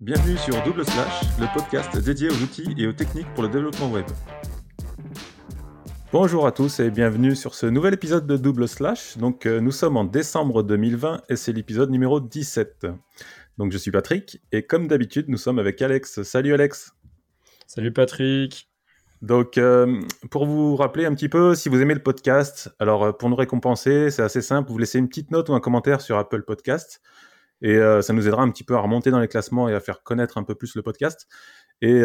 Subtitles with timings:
[0.00, 3.90] Bienvenue sur Double Slash, le podcast dédié aux outils et aux techniques pour le développement
[3.90, 4.06] web.
[6.10, 9.18] Bonjour à tous et bienvenue sur ce nouvel épisode de Double Slash.
[9.18, 12.86] Donc euh, nous sommes en décembre 2020 et c'est l'épisode numéro 17.
[13.58, 16.22] Donc je suis Patrick et comme d'habitude nous sommes avec Alex.
[16.22, 16.94] Salut Alex.
[17.66, 18.70] Salut Patrick.
[19.20, 23.12] Donc, euh, pour vous rappeler un petit peu, si vous aimez le podcast, alors euh,
[23.12, 26.16] pour nous récompenser, c'est assez simple, vous laissez une petite note ou un commentaire sur
[26.16, 27.02] Apple Podcast,
[27.62, 29.80] et euh, ça nous aidera un petit peu à remonter dans les classements et à
[29.80, 31.28] faire connaître un peu plus le podcast.
[31.82, 32.02] Et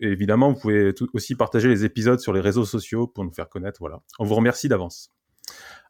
[0.00, 3.78] évidemment, vous pouvez aussi partager les épisodes sur les réseaux sociaux pour nous faire connaître.
[3.80, 5.12] Voilà, on vous remercie d'avance.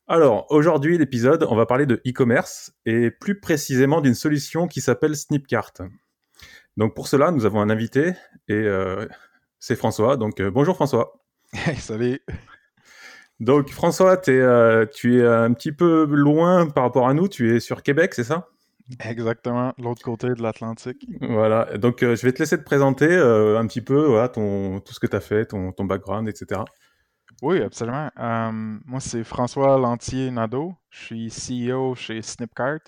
[0.09, 5.15] Alors, aujourd'hui, l'épisode, on va parler de e-commerce et plus précisément d'une solution qui s'appelle
[5.15, 5.75] Snipcart.
[6.77, 8.15] Donc pour cela, nous avons un invité
[8.48, 8.67] et
[9.59, 10.17] c'est François.
[10.17, 11.12] Donc euh, bonjour François.
[11.79, 12.21] salut.
[13.41, 17.29] Donc François, euh, tu es un petit peu loin par rapport à nous.
[17.29, 18.48] Tu es sur Québec, c'est ça?
[19.05, 21.06] Exactement, l'autre côté de l'Atlantique.
[21.20, 25.01] Voilà, donc euh, je vais te laisser te présenter un petit peu ton, tout ce
[25.01, 26.62] que tu as fait, ton, ton, background, etc.
[27.43, 28.11] Oui, absolument.
[28.17, 30.75] moi, c'est François Lantier-Nadeau.
[30.91, 32.81] Je suis CEO chez Snipcart.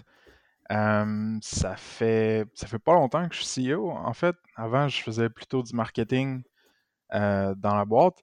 [0.71, 3.91] ça fait ça fait pas longtemps que je suis CEO.
[3.91, 6.43] En fait, avant, je faisais plutôt du marketing
[7.15, 8.23] euh, dans la boîte.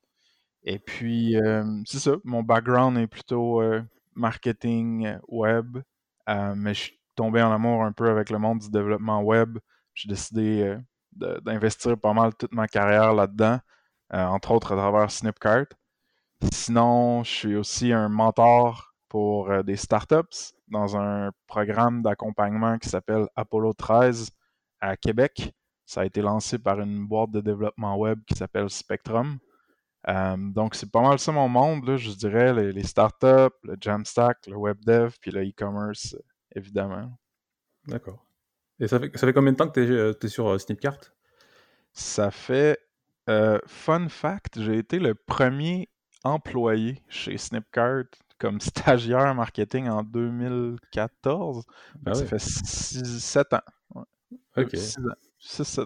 [0.64, 3.82] Et puis, euh, c'est ça, mon background est plutôt euh,
[4.16, 5.80] marketing web,
[6.28, 9.58] mais je suis tombé en amour un peu avec le monde du développement web.
[9.94, 10.78] J'ai décidé
[11.12, 13.60] d'investir pas mal toute ma carrière là-dedans,
[14.12, 15.68] entre autres à travers Snipcart.
[16.52, 23.28] Sinon, je suis aussi un mentor pour des startups dans un programme d'accompagnement qui s'appelle
[23.36, 24.32] Apollo 13
[24.82, 25.54] à Québec.
[25.86, 29.38] Ça a été lancé par une boîte de développement web qui s'appelle Spectrum.
[30.08, 34.48] Euh, donc, c'est pas mal ça mon monde, là, je dirais, les, startups, le Jamstack,
[34.48, 36.16] le web dev, puis le e-commerce,
[36.56, 37.18] évidemment.
[37.88, 38.26] D'accord.
[38.80, 41.00] Et ça fait, ça fait combien de temps que tu es, euh, sur euh, Snipcart
[41.94, 42.80] Ça fait,
[43.68, 45.90] fun fact, j'ai été le premier
[46.24, 48.06] employé chez Snipcart
[48.40, 51.66] comme stagiaire marketing en 2014.
[52.06, 54.06] Ah ça fait 7 ans.
[54.58, 54.76] Ok.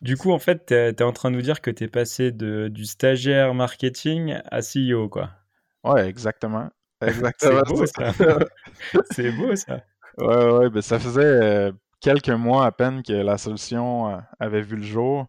[0.00, 2.32] du coup, en fait, tu es, en train de nous dire que tu es passé
[2.32, 5.30] de, du stagiaire marketing à CEO, quoi.
[5.84, 6.70] Ouais, exactement.
[7.08, 7.62] exactement.
[7.66, 8.12] C'est beau, ça.
[9.10, 9.80] C'est beau, ça.
[10.18, 14.62] Ouais, ouais, ben, ça faisait euh, quelques mois à peine que la solution euh, avait
[14.62, 15.26] vu le jour.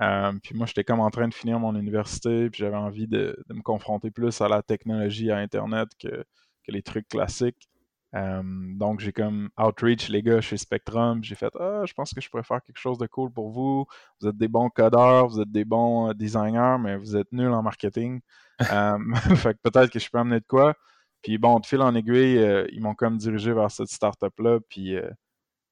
[0.00, 3.38] Euh, puis moi, j'étais comme en train de finir mon université, puis j'avais envie de,
[3.48, 7.68] de, me confronter plus à la technologie, à Internet que, que les trucs classiques.
[8.14, 11.22] Euh, donc, j'ai comme outreach les gars chez Spectrum.
[11.24, 13.86] J'ai fait Ah, je pense que je pourrais faire quelque chose de cool pour vous.
[14.20, 17.62] Vous êtes des bons codeurs, vous êtes des bons designers, mais vous êtes nuls en
[17.62, 18.20] marketing.
[18.70, 18.98] Euh,
[19.34, 20.74] fait que peut-être que je peux amener de quoi.
[21.22, 22.40] Puis bon, de fil en aiguille,
[22.72, 24.58] ils m'ont comme dirigé vers cette startup-là.
[24.68, 24.96] Puis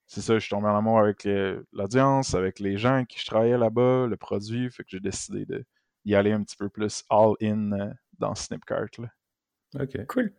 [0.06, 1.28] c'est ça, je suis tombé en amour avec
[1.72, 4.70] l'audience, avec les gens avec qui je travaillais là-bas, le produit.
[4.70, 5.46] Fait que j'ai décidé
[6.04, 8.88] d'y aller un petit peu plus all-in dans Snipcart.
[8.98, 9.08] Là.
[9.80, 10.32] Ok, cool.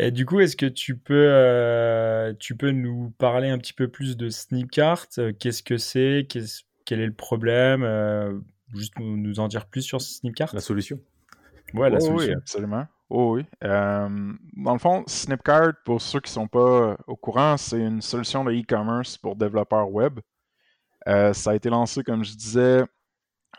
[0.00, 3.88] Et du coup, est-ce que tu peux, euh, tu peux nous parler un petit peu
[3.88, 5.06] plus de Snipcart?
[5.18, 6.28] Euh, Qu'est-ce que c'est?
[6.84, 7.82] Quel est le problème?
[7.82, 8.38] Euh,
[8.74, 10.54] Juste nous en dire plus sur Snipcart?
[10.54, 11.00] La solution.
[11.74, 12.28] Ouais, la solution.
[12.28, 12.86] Oui, absolument.
[13.10, 13.46] Oh, oui.
[13.62, 18.44] dans le fond, Snipcart, pour ceux qui ne sont pas au courant, c'est une solution
[18.44, 20.20] de e-commerce pour développeurs web.
[21.06, 22.84] ça a été lancé, comme je disais,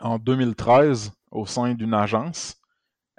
[0.00, 2.56] en 2013 au sein d'une agence.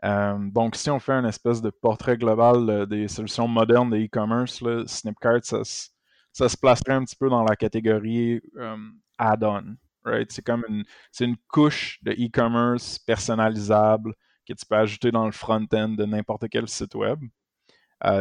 [0.03, 3.97] Euh, donc, si on fait un espèce de portrait global euh, des solutions modernes de
[3.97, 8.78] e-commerce, Snipcart, ça, se placerait un petit peu dans la catégorie euh,
[9.18, 9.75] add-on.
[10.03, 10.31] Right?
[10.31, 14.16] C'est comme une, c'est une couche de e-commerce personnalisable
[14.47, 17.19] que tu peux ajouter dans le front-end de n'importe quel site web.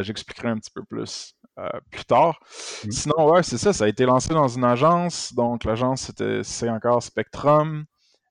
[0.00, 1.34] j'expliquerai un petit peu plus
[1.90, 2.40] plus tard.
[2.42, 2.90] Mm-hmm.
[2.90, 5.34] Sinon, ouais, c'est ça, ça a été lancé dans une agence.
[5.34, 6.10] Donc, l'agence,
[6.42, 7.84] c'est encore Spectrum.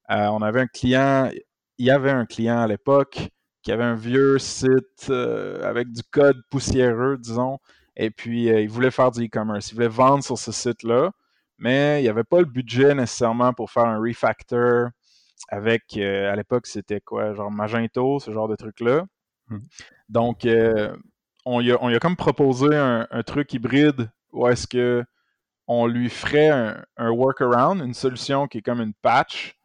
[0.10, 1.30] on avait un client,
[1.78, 3.30] il y avait un client à l'époque
[3.62, 7.60] qui avait un vieux site euh, avec du code poussiéreux, disons,
[7.96, 9.72] et puis euh, il voulait faire du e-commerce.
[9.72, 11.12] Il voulait vendre sur ce site-là,
[11.58, 14.90] mais il n'y avait pas le budget nécessairement pour faire un refactor
[15.48, 19.06] avec, euh, à l'époque, c'était quoi, genre Magento, ce genre de truc-là.
[19.48, 19.60] Hmm.
[20.10, 20.48] Donc,
[21.46, 25.04] on, y a, on a comme proposé un, truc hybride où est-ce que
[25.68, 29.60] on lui ferait un, un workaround, une solution qui est comme une patch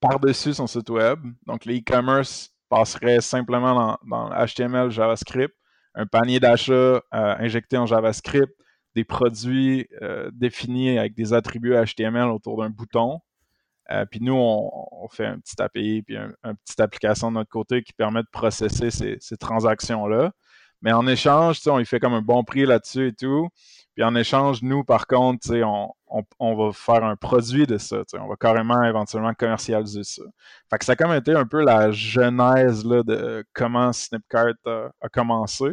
[0.00, 1.20] par-dessus son site web.
[1.46, 5.54] Donc, le e-commerce passerait simplement dans, HTML, JavaScript,
[5.94, 8.52] un panier d'achat euh, injecté en JavaScript,
[8.94, 13.20] des produits euh, définis avec des attributs HTML autour d'un bouton.
[13.90, 17.82] Euh, puis nous, on, fait un petit API puis une petite application de notre côté
[17.82, 20.32] qui permet de processer ces, transactions-là.
[20.82, 23.48] Mais en échange, on lui fait comme un bon prix là-dessus et tout.
[23.94, 28.02] Puis en échange, nous, par contre, on, on, on, va faire un produit de ça.
[28.14, 30.22] On va carrément éventuellement commercialiser ça.
[30.80, 35.66] Ça a comme été un peu la genèse là, de comment Snipcart a, commencé.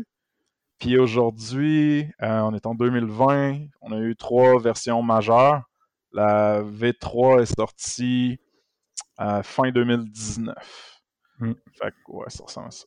[0.80, 5.62] Puis aujourd'hui, euh, on est en 2020, on a eu trois versions majeures.
[6.16, 8.40] La V3 est sortie
[9.18, 10.56] à fin 2019.
[11.40, 11.52] Hmm.
[11.74, 12.86] Fait que ouais, ça ressemble à ça.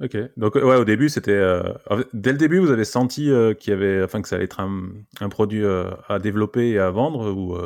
[0.00, 1.72] Ok, donc ouais, au début c'était, euh,
[2.12, 4.60] dès le début vous avez senti euh, qu'il y avait, enfin que ça allait être
[4.60, 4.90] un,
[5.20, 7.56] un produit euh, à développer et à vendre ou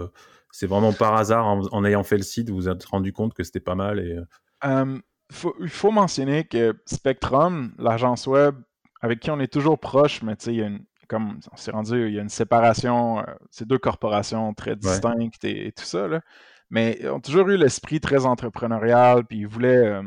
[0.53, 3.43] c'est vraiment par hasard en, ayant fait le site vous vous êtes rendu compte que
[3.43, 4.17] c'était pas mal et.
[5.33, 8.57] Faut, il faut mentionner que Spectrum, l'agence web
[9.01, 11.57] avec qui on est toujours proche, mais tu sais il y a une, comme on
[11.57, 16.09] s'est rendu, il y a une séparation, c'est deux corporations très distinctes et, tout ça
[16.09, 16.21] là,
[16.71, 20.01] mais ils ont toujours eu l'esprit très entrepreneurial puis ils voulaient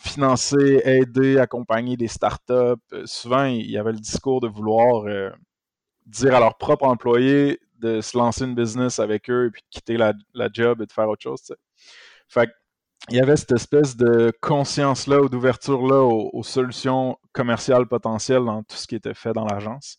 [0.00, 2.52] financer, aider, accompagner des startups.
[2.92, 5.30] Euh, souvent, il y avait le discours de vouloir euh,
[6.06, 9.68] dire à leurs propres employés de se lancer une business avec eux et puis de
[9.70, 10.14] quitter la,
[10.52, 11.54] job et de faire autre chose.
[12.28, 12.50] Fait
[13.10, 18.76] il y avait cette espèce de conscience-là ou d'ouverture-là aux, solutions commerciales potentielles dans tout
[18.76, 19.98] ce qui était fait dans l'agence.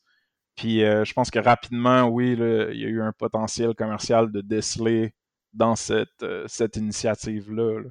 [0.56, 4.42] Puis euh, je pense que rapidement, oui, il y a eu un potentiel commercial de
[4.42, 5.14] déceler
[5.54, 7.82] dans cette, cette initiative-là.
[7.82, 7.90] Là.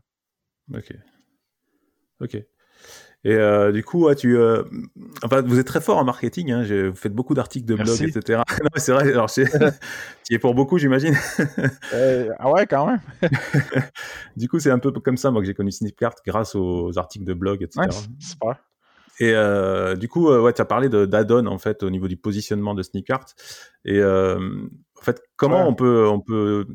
[0.79, 0.93] OK.
[2.21, 2.45] Ok.
[3.25, 4.65] Et euh, du coup, tu, euh,
[5.23, 6.53] enfin, vous êtes très fort en marketing.
[6.53, 8.43] Hein, vous faites beaucoup d'articles de blog, etc.
[8.63, 9.11] non, c'est vrai.
[9.11, 9.43] Alors, tu
[10.31, 11.17] y es pour beaucoup, j'imagine.
[11.95, 13.01] Euh, ah ouais, quand même.
[14.37, 17.25] du coup, c'est un peu comme ça, moi, que j'ai connu Snipcart grâce aux articles
[17.25, 17.81] de blog, etc.
[17.81, 18.57] Ouais, super.
[19.21, 22.83] Et du coup, ouais, tu as parlé d'add-on en fait au niveau du positionnement de
[22.83, 23.27] Snipcart.
[23.87, 24.01] Et
[25.05, 26.67] en fait, comment on peut, on peut,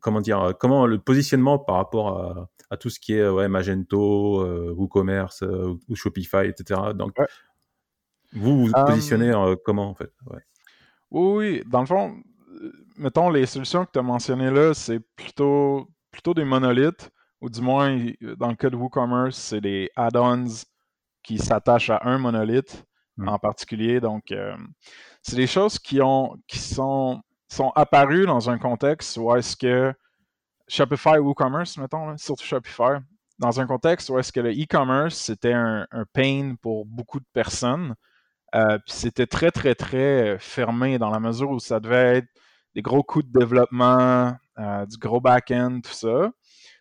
[0.00, 4.40] comment dire, comment le positionnement par rapport à à tout ce qui est ouais, Magento,
[4.42, 6.80] euh, WooCommerce euh, ou Shopify, etc.
[6.94, 7.14] Donc,
[8.32, 10.12] vous vous positionnez euh, comment en fait?
[11.10, 12.22] Oui, dans le fond,
[12.96, 17.10] mettons les solutions que tu as mentionnées là, c'est plutôt, plutôt des monolithes,
[17.40, 17.96] ou du moins,
[18.36, 20.64] dans le cas de WooCommerce, c'est des add-ons
[21.22, 22.84] qui s'attachent à un monolithe
[23.16, 23.28] hmm.
[23.28, 24.00] en particulier.
[24.00, 24.34] Donc,
[25.22, 29.92] c'est des choses qui, ont, qui sont, sont apparues dans un contexte où est-ce que
[30.68, 32.98] Shopify ou WooCommerce, mettons, surtout Shopify,
[33.38, 37.94] dans un contexte où est-ce que le e-commerce, c'était un, pain pour beaucoup de personnes.
[38.54, 42.28] Euh, puis c'était très, très, très fermé dans la mesure où ça devait être
[42.74, 46.30] des gros coûts de développement, euh, du gros back-end, tout ça.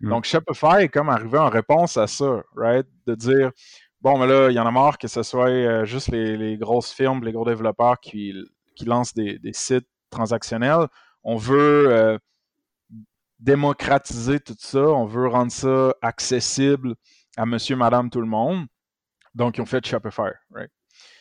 [0.01, 0.09] Mm.
[0.09, 2.87] Donc, Shopify est comme arrivé en réponse à ça, right?
[3.05, 3.51] De dire,
[4.01, 6.91] bon, mais là, il y en a marre que ce soit euh, juste les, grosses
[6.91, 8.33] firmes, les gros développeurs qui,
[8.75, 10.87] qui lancent des, des, sites transactionnels.
[11.23, 12.19] On veut
[13.39, 16.95] démocratiser tout ça, on veut rendre ça accessible
[17.35, 18.65] à monsieur, madame, tout le monde.
[19.35, 20.71] Donc, ils ont fait Shopify, right?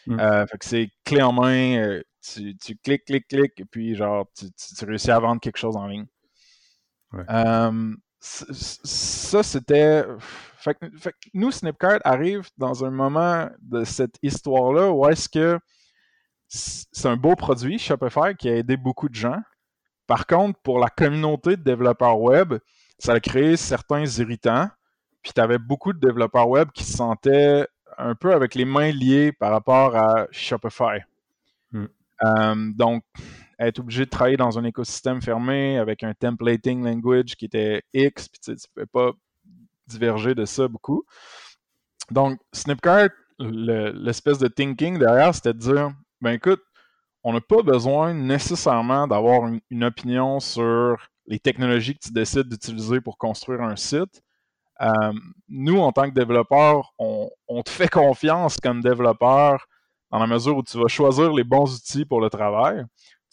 [0.06, 0.20] Mm.
[0.20, 4.26] Euh, fait que c'est clé en main, euh, tu, cliques, cliques, cliques, et puis genre,
[4.34, 6.06] tu, réussis à vendre quelque chose en ligne.
[7.30, 10.04] Euh, ça, c'était.
[10.56, 15.58] Fait, fait, nous, Snipcart arrive dans un moment de cette histoire-là où est-ce que
[16.56, 19.40] c'est un beau produit, Shopify, qui a aidé beaucoup de gens.
[20.06, 22.54] Par contre, pour la communauté de développeurs web,
[22.98, 24.68] ça a créé certains irritants.
[25.22, 27.66] Puis tu avais beaucoup de développeurs web qui se sentaient
[27.98, 31.00] un peu avec les mains liées par rapport à Shopify.
[31.72, 31.86] Hmm.
[32.24, 33.02] Euh, donc,
[33.58, 38.28] être obligé de travailler dans un écosystème fermé avec un templating language qui était X,
[38.28, 39.12] puis tu ne pouvais pas
[39.86, 41.04] diverger de ça beaucoup.
[42.10, 43.08] Donc, Snipcart,
[43.38, 46.62] l'espèce de thinking derrière, c'était de dire, ben écoute,
[47.22, 50.96] on n'a pas besoin nécessairement d'avoir une, opinion sur
[51.26, 54.22] les technologies que tu décides d'utiliser pour construire un site.
[54.80, 55.12] Euh,
[55.48, 57.28] nous, en tant que développeurs, on,
[57.64, 59.66] te fait confiance comme développeur
[60.10, 62.84] dans la mesure où tu vas choisir les bons outils pour le travail.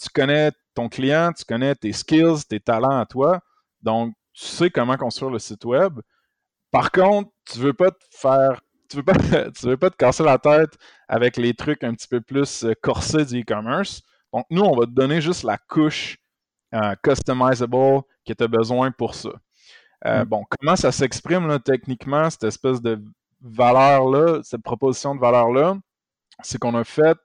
[0.02, 3.42] Tu connais ton client, tu connais tes skills, tes talents à toi.
[3.82, 6.00] Donc, tu sais comment construire le site web.
[6.72, 8.62] Par contre, tu ne veux pas te faire
[8.93, 9.13] tu veux pas,
[9.51, 12.73] tu veux pas te casser la tête avec les trucs un petit peu plus euh,
[12.81, 14.03] corsés du e-commerce.
[14.31, 16.17] Donc, nous, on va te donner juste la couche
[16.73, 19.29] euh, customizable que tu as besoin pour ça.
[20.05, 20.27] Euh, mm.
[20.27, 23.03] Bon, comment ça s'exprime techniquement, cette espèce de
[23.41, 25.75] valeur-là, cette proposition de valeur-là?
[26.41, 27.17] C'est qu'on a fait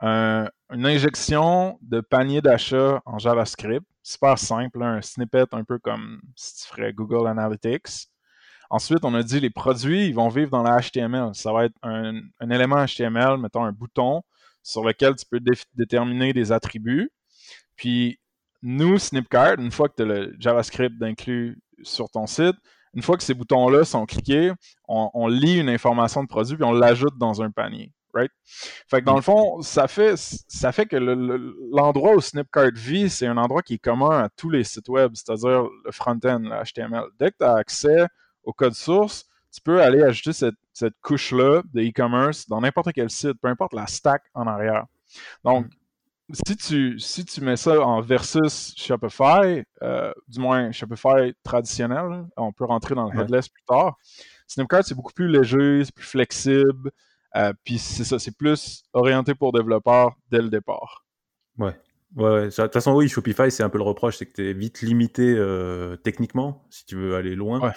[0.00, 3.86] une injection de panier d'achat en JavaScript.
[4.02, 8.08] Super simple, un snippet un peu comme si tu ferais Google Analytics.
[8.72, 11.34] Ensuite, on a dit les produits, ils vont vivre dans la HTML.
[11.34, 14.22] Ça va être un, élément HTML, mettons un bouton,
[14.62, 15.40] sur lequel tu peux
[15.74, 17.10] déterminer des attributs.
[17.76, 18.18] Puis,
[18.62, 22.56] nous, Snipcart, une fois que tu as le JavaScript inclus sur ton site,
[22.94, 24.52] une fois que ces boutons-là sont cliqués,
[24.88, 27.92] on, lit une information de produit puis on l'ajoute dans un panier.
[28.14, 28.30] Right?
[29.04, 33.60] Dans le fond, ça fait, ça fait que l'endroit où Snipcart vit, c'est un endroit
[33.60, 37.04] qui est commun à tous les sites web, c'est-à-dire le front-end, le HTML.
[37.18, 38.06] Dès que tu as accès
[38.44, 43.10] au code source, tu peux aller ajouter cette, cette couche-là de e-commerce dans n'importe quel
[43.10, 44.86] site, peu importe la stack en arrière.
[45.44, 45.70] Donc, mm
[46.32, 52.52] si tu, si tu mets ça en versus Shopify, euh, du moins Shopify traditionnel, on
[52.52, 53.96] peut rentrer dans le headless plus tard.
[54.46, 56.90] Snipcart, c'est beaucoup plus léger, c'est plus flexible,
[57.36, 61.04] euh, puis c'est ça, c'est plus orienté pour développeurs dès le départ.
[61.58, 61.76] Ouais.
[62.14, 64.52] Ouais, De toute façon, oui, Shopify, c'est un peu le reproche, c'est que tu es
[64.52, 67.72] vite limité euh, techniquement, si tu veux aller loin.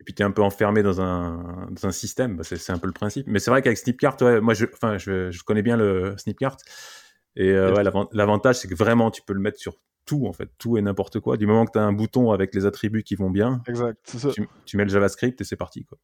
[0.00, 2.78] Et puis tu es un peu enfermé dans un, dans un système, bah, c'est un
[2.78, 3.26] peu le principe.
[3.28, 6.56] Mais c'est vrai qu'avec Snipcart, ouais, moi je, enfin, je, je connais bien le Snipcart.
[7.36, 7.72] Et euh,
[8.12, 9.74] l'avantage, c'est que vraiment, tu peux le mettre sur
[10.06, 11.36] tout, en fait, tout et n'importe quoi.
[11.36, 14.16] Du moment que tu as un bouton avec les attributs qui vont bien, exact,
[14.66, 15.84] Tu, mets le JavaScript et c'est parti.
[15.84, 15.98] Quoi.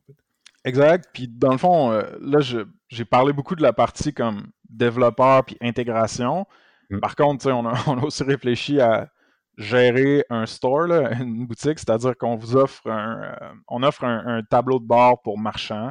[0.64, 1.08] Exact.
[1.12, 5.56] Puis dans le fond, euh, là, j'ai parlé beaucoup de la partie comme développeur puis
[5.60, 6.46] intégration.
[6.90, 7.00] Mm.
[7.00, 9.10] Par contre, on a, on a aussi réfléchi à
[9.56, 14.78] gérer un store, une boutique, c'est-à-dire qu'on vous offre un, euh, on offre un, tableau
[14.78, 15.90] de bord pour marchands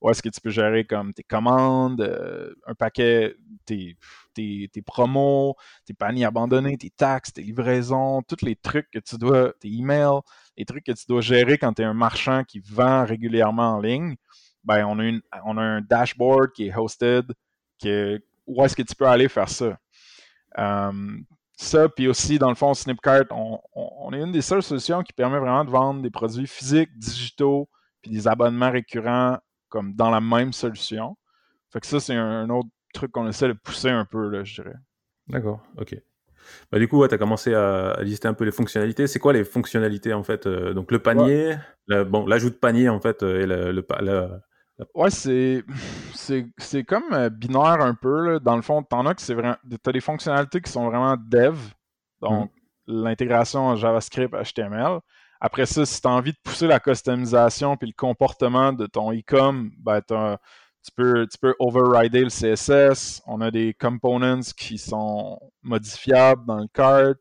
[0.00, 2.02] où est-ce que tu peux gérer comme tes commandes,
[2.66, 3.96] un paquet, tes,
[4.34, 5.56] tes, promos,
[5.86, 10.20] tes paniers abandonnés, tes taxes, tes livraisons, tous les trucs que tu dois, tes emails,
[10.56, 13.80] les trucs que tu dois gérer quand tu es un marchand qui vend régulièrement en
[13.80, 14.16] ligne,
[14.64, 17.32] ben on a, une, on a un dashboard qui est hosted,
[18.46, 19.78] où est-ce que tu peux aller faire ça?
[20.56, 21.24] Um,
[21.56, 25.14] ça, puis aussi, dans le fond, Snipcart, on, on, est une des seules solutions qui
[25.14, 27.68] permet vraiment de vendre des produits physiques, digitaux,
[28.02, 31.16] puis des abonnements récurrents comme dans la même solution.
[31.72, 34.62] Fait que ça, c'est un autre truc qu'on essaie de pousser un peu, là, je
[34.62, 34.76] dirais.
[35.28, 35.96] D'accord, ok.
[36.70, 39.06] Bah, du coup, tu as commencé à, lister un peu les fonctionnalités.
[39.06, 41.56] C'est quoi les fonctionnalités en fait euh, Donc le panier,
[41.88, 44.30] bon, l'ajout de panier en fait euh, et le, le,
[44.94, 45.64] Ouais, c'est,
[46.58, 48.40] c'est, comme euh, binaire un peu.
[48.40, 49.56] Dans le fond, t'en as que c'est vraiment.
[49.82, 51.56] T'as des fonctionnalités qui sont vraiment dev,
[52.20, 52.50] donc
[52.86, 53.02] mmh.
[53.02, 55.00] l'intégration en JavaScript, HTML.
[55.40, 59.12] Après ça, si tu as envie de pousser la customisation puis le comportement de ton
[59.12, 63.22] e-com, ben, tu peux, tu peux overrider le CSS.
[63.26, 67.14] On a des components qui sont modifiables dans le cart.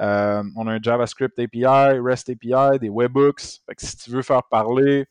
[0.00, 3.60] Euh, on a un JavaScript API, REST API, des webhooks.
[3.78, 5.06] si tu veux faire parler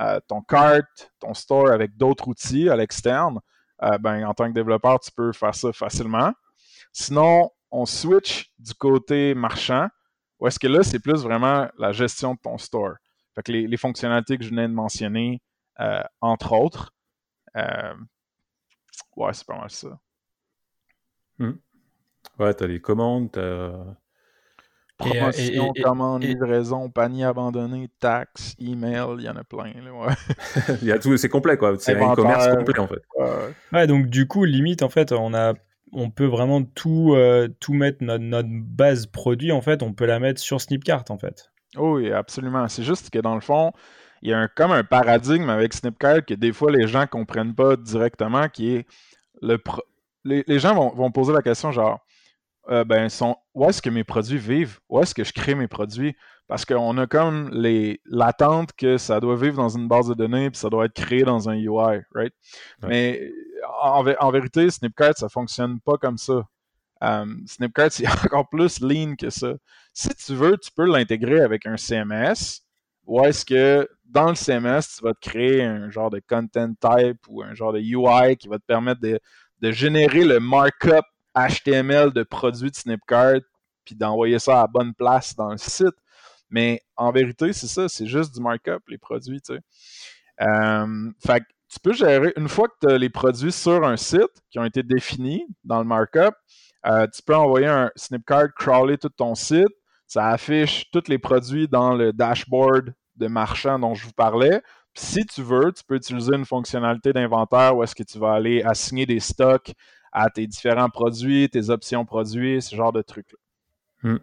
[0.00, 0.82] euh, ton cart,
[1.20, 3.40] ton store avec d'autres outils à l'externe,
[3.82, 6.32] euh, ben, en tant que développeur, tu peux faire ça facilement.
[6.92, 9.88] Sinon, on switch du côté marchand,
[10.38, 12.94] où est-ce que là, c'est plus vraiment la gestion de ton store.
[13.34, 15.42] Fait que les, fonctionnalités que je venais de mentionner,
[16.20, 16.94] entre autres,
[17.56, 17.94] euh,
[19.16, 19.98] ouais, c'est pas mal ça.
[21.38, 21.52] Hmm.
[22.38, 23.40] Ouais, t'as les commandes, t'as.
[23.40, 23.84] Euh,
[24.96, 29.72] Promotion, commande, livraison, panier abandonné, taxes, email, il y en a plein.
[29.72, 30.14] ouais.
[30.82, 31.74] il y a tout, c'est complet quoi.
[31.78, 33.02] C'est un e-commerce complet en fait.
[33.72, 33.86] Ouais.
[33.86, 35.54] donc du coup, limite en fait, on a,
[35.92, 40.06] on peut vraiment tout, euh, tout mettre notre, notre, base produit en fait, on peut
[40.06, 41.50] la mettre sur Snipcart en fait.
[41.76, 42.68] Oh oui, absolument.
[42.68, 43.72] C'est juste que dans le fond,
[44.22, 47.06] il y a un, comme un paradigme avec Snipcart que des fois les gens ne
[47.06, 48.86] comprennent pas directement, qui est
[49.42, 49.58] le
[50.24, 52.00] les, gens vont, poser la question genre
[52.70, 54.78] euh, ben sont, où est-ce que mes produits vivent?
[54.88, 56.16] Où est-ce que je crée mes produits?
[56.46, 60.50] Parce qu'on a comme les l'attente que ça doit vivre dans une base de données
[60.50, 62.34] puis ça doit être créé dans un UI, right?
[62.82, 63.30] Mais
[63.82, 66.42] en, vérité, Snipcart, ça fonctionne pas comme ça.
[67.00, 69.54] Um, Snipcart, c'est encore plus lean que ça.
[69.92, 72.62] Si tu veux, tu peux l'intégrer avec un CMS
[73.06, 77.20] ou est-ce que dans le CMS, tu vas te créer un genre de content type
[77.28, 79.20] ou un genre de UI qui va te permettre de,
[79.72, 81.04] générer le markup
[81.34, 83.40] HTML de produits de Snipcart
[83.84, 85.94] puis d'envoyer ça à la bonne place dans le site.
[86.50, 89.60] Mais en vérité, c'est ça, c'est juste du markup, les produits, tu sais.
[90.40, 93.96] Euh, fait que tu peux gérer, une fois que tu as les produits sur un
[93.96, 96.34] site qui ont été définis dans le markup,
[96.86, 99.66] euh, tu peux envoyer un Snipcart crawler tout ton site,
[100.06, 104.60] ça affiche tous les produits dans le dashboard de marchand dont je vous parlais.
[104.96, 108.62] si tu veux, tu peux utiliser une fonctionnalité d'inventaire où est-ce que tu vas aller
[108.62, 109.72] assigner des stocks
[110.14, 113.38] à tes différents produits, tes options produits, ce genre de trucs-là.
[114.02, 114.18] Hmm.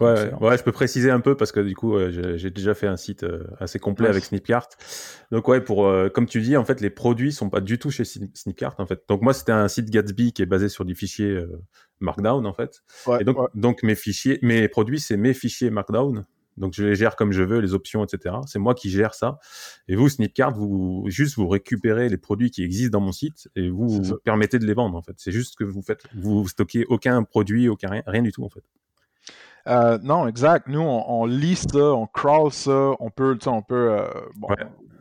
[0.00, 2.98] Ouais, ouais, je peux préciser un peu parce que du coup, j'ai déjà fait un
[2.98, 4.68] site euh, assez complet avec Snipcart.
[5.30, 7.90] Donc ouais, pour euh, comme tu dis, en fait, les produits sont pas du tout
[7.90, 9.02] chez Snipcart en fait.
[9.08, 11.62] Donc moi, c'était un site Gatsby qui est basé sur des fichiers euh,
[12.00, 12.82] Markdown en fait.
[13.20, 16.26] et donc, donc mes fichiers, mes produits, c'est mes fichiers Markdown.
[16.56, 18.36] Donc je les gère comme je veux, les options, etc.
[18.46, 19.38] C'est moi qui gère ça.
[19.88, 23.68] Et vous, Snipcart, vous juste vous récupérez les produits qui existent dans mon site et
[23.68, 25.14] vous, vous permettez de les vendre en fait.
[25.18, 28.48] C'est juste que vous faites, vous stockez aucun produit, aucun rien, rien du tout en
[28.48, 28.62] fait.
[29.66, 30.68] Euh, non, exact.
[30.68, 34.08] Nous, on, lit ça, on crawl ça, on peut, on peut, euh,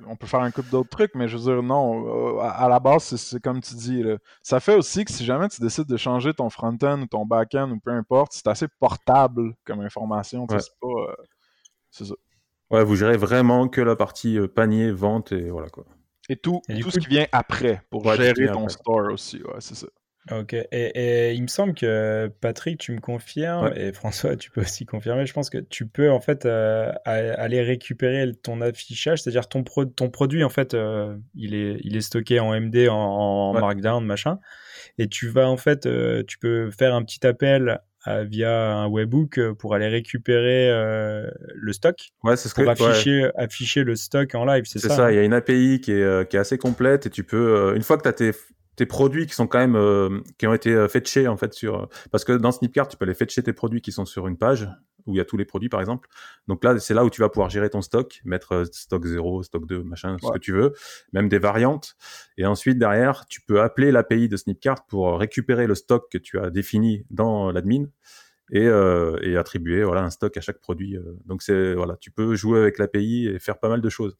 [0.07, 3.15] on peut faire un couple d'autres trucs, mais je veux dire, non, à, la base,
[3.15, 4.03] c'est comme tu dis.
[4.41, 7.69] Ça fait aussi que si jamais tu décides de changer ton front-end ou ton back-end
[7.71, 10.47] ou peu importe, c'est assez portable comme information.
[10.49, 11.15] C'est pas.
[11.95, 12.15] C'est ça.
[12.71, 15.85] Ouais, vous gérez vraiment que la partie panier, vente et voilà quoi.
[16.29, 19.87] Et tout, tout ce qui vient après pour gérer ton store aussi, ouais, c'est ça.
[20.31, 24.87] Ok, et, il me semble que Patrick, tu me confirmes, et François, tu peux aussi
[24.87, 29.63] confirmer, je pense que tu peux en fait euh, aller récupérer ton affichage, c'est-à-dire ton,
[29.63, 34.39] ton produit en fait, euh, il, est, il est stocké en MD, en, Markdown, machin,
[34.97, 39.39] et tu vas en fait, euh, tu peux faire un petit appel via un webhook
[39.53, 40.69] pour aller récupérer
[41.53, 41.97] le stock.
[42.23, 45.15] Ouais, c'est ce pour afficher, afficher le stock en live, c'est ça C'est ça, il
[45.15, 47.97] y a une API qui est, qui est assez complète et tu peux, une fois
[47.97, 48.31] que tu as tes
[48.75, 51.83] tes produits qui sont quand même euh, qui ont été euh, fetchés en fait sur
[51.83, 54.37] euh, parce que dans Snipcart tu peux aller fetcher tes produits qui sont sur une
[54.37, 54.69] page
[55.05, 56.09] où il y a tous les produits par exemple.
[56.47, 59.65] Donc là c'est là où tu vas pouvoir gérer ton stock mettre stock 0 stock
[59.65, 60.73] 2 machin ce que tu veux
[61.13, 61.95] même des variantes.
[62.37, 66.39] Et ensuite derrière tu peux appeler l'API de Snipcart pour récupérer le stock que tu
[66.39, 67.85] as défini dans l'admin
[68.51, 72.59] et, et attribuer voilà un stock à chaque produit donc c'est voilà tu peux jouer
[72.59, 74.17] avec l'API et faire pas mal de choses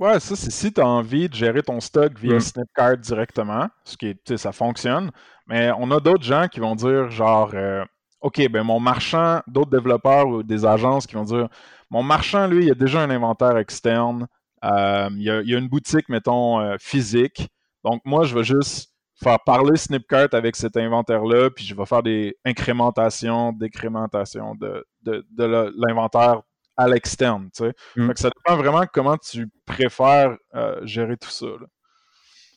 [0.00, 2.40] Ouais, ça, c'est si tu as envie de gérer ton stock via mm.
[2.40, 5.10] Snipcart directement, ce qui est, ça fonctionne.
[5.46, 7.84] Mais on a d'autres gens qui vont dire, genre, euh,
[8.22, 11.48] OK, ben mon marchand, d'autres développeurs ou des agences qui vont dire,
[11.90, 14.26] mon marchand, lui, il a déjà un inventaire externe.
[14.64, 17.48] Euh, il, y a, une boutique, mettons, euh, physique.
[17.84, 22.02] Donc, moi, je vais juste faire parler Snipcart avec cet inventaire-là, puis je vais faire
[22.02, 26.40] des incrémentations, décrémentations de, de, de l'inventaire
[26.80, 27.50] à l'externe.
[27.54, 27.72] Tu sais.
[27.96, 28.12] Mm.
[28.16, 31.46] ça dépend vraiment comment tu préfères euh, gérer tout ça.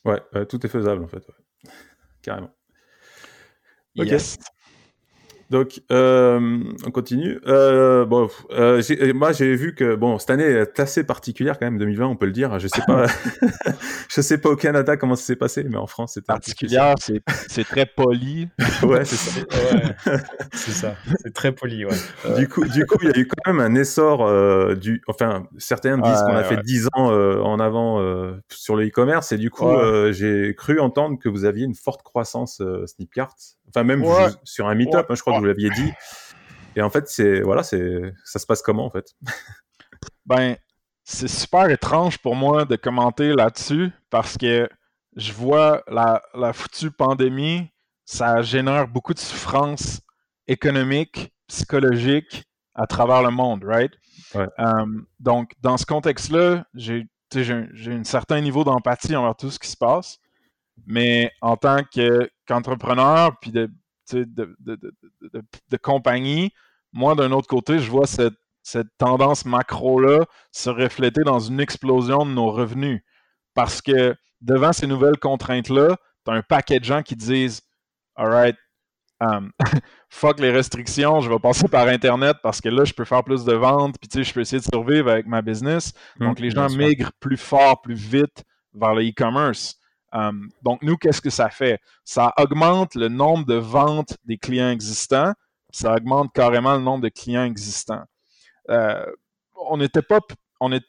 [0.04, 1.24] Ouais, tout est faisable en fait.
[2.22, 2.50] Carrément.
[3.94, 4.36] Yes.
[5.54, 7.38] Donc, euh, on continue.
[7.46, 8.82] Euh, bon, euh,
[9.14, 12.26] moi, j'ai vu que bon, cette année est assez particulière quand même, 2020, on peut
[12.26, 12.58] le dire.
[12.58, 13.06] Je sais pas,
[14.10, 16.96] je sais pas au Canada comment ça s'est passé, mais en France, c'était particulière.
[16.98, 18.48] C'est, c'est très poli.
[18.82, 19.40] ouais, c'est ça.
[19.40, 20.18] Ouais,
[20.54, 20.96] c'est ça.
[21.22, 21.94] C'est très poli, ouais.
[22.36, 25.46] Du coup, du coup, il y a eu quand même un essor euh, du, enfin,
[25.58, 29.38] certains disent qu'on a fait 10 ans euh, en avant euh, sur le e-commerce, et
[29.38, 29.70] du coup,
[30.10, 33.36] j'ai cru entendre que vous aviez une forte croissance Snipcart.
[33.74, 34.04] Enfin, même
[34.44, 35.92] sur un meet-up, hein, je crois que vous l'aviez dit.
[36.76, 39.06] Et en fait, c'est voilà, c'est ça se passe comment en fait?
[40.26, 40.56] Ben,
[41.04, 44.68] c'est super étrange pour moi de commenter là-dessus parce que
[45.16, 47.68] je vois la, la foutue pandémie,
[48.06, 50.00] ça génère beaucoup de souffrance
[50.46, 53.92] économique, psychologique à travers le monde, right?
[54.36, 54.46] Euh,
[55.20, 57.06] donc, dans ce contexte-là, j'ai
[57.36, 60.18] un certain niveau d'empathie envers tout ce qui se passe.
[60.86, 61.80] Mais en tant
[62.46, 63.70] qu'entrepreneur, puis de,
[64.12, 66.52] de, compagnie,
[66.92, 68.34] moi, d'un autre côté, je vois cette,
[68.98, 73.02] tendance macro-là se refléter dans une explosion de nos revenus.
[73.54, 77.60] Parce que devant ces nouvelles contraintes-là, tu as un paquet de gens qui disent
[78.16, 78.56] Alright,
[79.20, 79.52] um,
[80.08, 83.44] fuck les restrictions, je vais passer par Internet parce que là, je peux faire plus
[83.44, 85.92] de ventes, puis tu sais, je peux essayer de survivre avec ma business.
[86.18, 89.76] Mmh, Donc, les gens migrent plus fort, plus vite vers le e-commerce.
[90.14, 91.80] Euh, donc, nous, qu'est-ce que ça fait?
[92.04, 95.32] Ça augmente le nombre de ventes des clients existants,
[95.70, 98.04] ça augmente carrément le nombre de clients existants.
[98.70, 99.04] Euh,
[99.68, 100.20] on n'était pas.
[100.60, 100.84] On, est,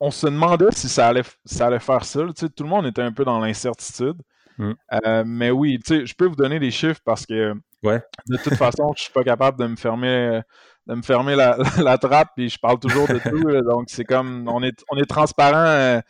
[0.00, 2.20] on se demandait si ça allait, ça allait faire ça.
[2.34, 4.16] tout le monde était un peu dans l'incertitude.
[4.56, 4.72] Mm.
[4.92, 9.02] Euh, mais oui, je peux vous donner des chiffres parce que de toute façon, je
[9.02, 10.40] suis pas capable de me fermer
[10.86, 13.62] de me fermer la, la, trappe et je parle toujours de tout.
[13.62, 16.00] donc c'est comme on est on est transparent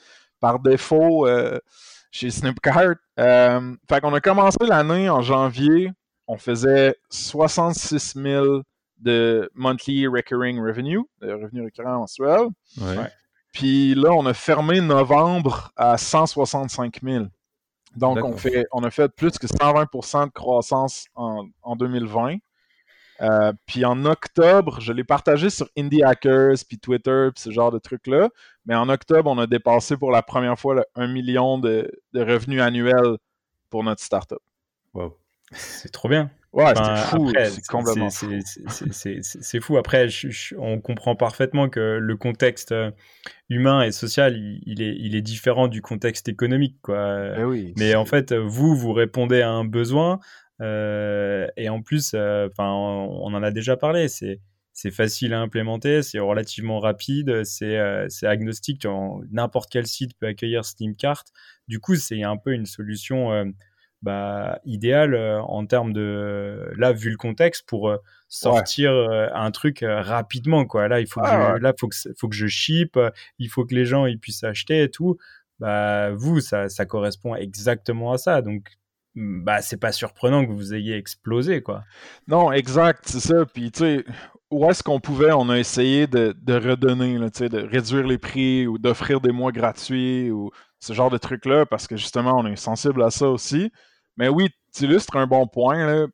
[0.40, 1.27] par défaut
[2.14, 2.94] chez Snipcart.
[3.18, 5.90] Euh, fait qu'on a commencé l'année en janvier.
[6.29, 8.62] On faisait 66 000
[8.98, 12.48] de monthly recurring revenue, de revenus récurrents mensuels.
[13.53, 17.24] Puis là, on a fermé novembre à 165 000.
[17.96, 22.37] Donc, on, fait, on a fait plus que 120% de croissance en, en 2020.
[23.25, 27.71] Euh, puis en octobre, je l'ai partagé sur Indie Hackers, puis Twitter, puis ce genre
[27.71, 28.29] de trucs-là.
[28.67, 32.61] Mais en octobre, on a dépassé pour la première fois le 1 million de, revenus
[32.61, 33.17] annuels
[33.71, 34.41] pour notre startup.
[34.93, 35.17] Wow.
[35.53, 36.31] C'est trop bien.
[36.53, 37.33] Ouais, c'est fou.
[37.51, 39.77] C'est complètement C'est fou.
[39.77, 40.07] Après,
[40.57, 42.93] on comprend parfaitement que le contexte euh,
[43.49, 46.77] humain et social, il, est, il est différent du contexte économique.
[46.83, 47.39] Quoi.
[47.39, 50.21] Eh oui, Mais en fait, vous, vous répondez à un besoin.
[50.61, 54.09] Euh, et en plus, euh, enfin, on, en a déjà parlé.
[54.09, 54.40] C'est
[54.77, 58.87] c'est facile à implémenter, c'est relativement rapide, c'est euh, agnostique.
[59.31, 61.25] N'importe quel site peut accueillir Steam Cart.
[61.69, 63.53] Du coup, c'est un peu une solution
[64.03, 67.97] bah, idéal en termes de là vu le contexte pour
[68.29, 70.88] sortir un truc rapidement quoi.
[70.88, 72.99] Là il faut que je, là faut que faut que je ship,
[73.38, 75.19] il faut que les gens ils puissent acheter et tout.
[75.61, 78.77] Bah vous ça ça correspond exactement à ça donc
[79.14, 81.85] bah c'est pas surprenant que vous ayez explosé quoi.
[82.27, 83.46] Non, exact, c'est ça.
[83.46, 84.05] Puis tu sais,
[84.50, 88.66] où est-ce qu'on pouvait, on a essayé de, de redonner, là, de réduire les prix
[88.66, 90.50] ou d'offrir des mois gratuits ou
[90.81, 93.72] ce genre de trucs-là, parce que justement, on est sensible à ça aussi.
[94.16, 95.87] Mais oui, tu illustres un bon point.
[95.87, 96.07] Là.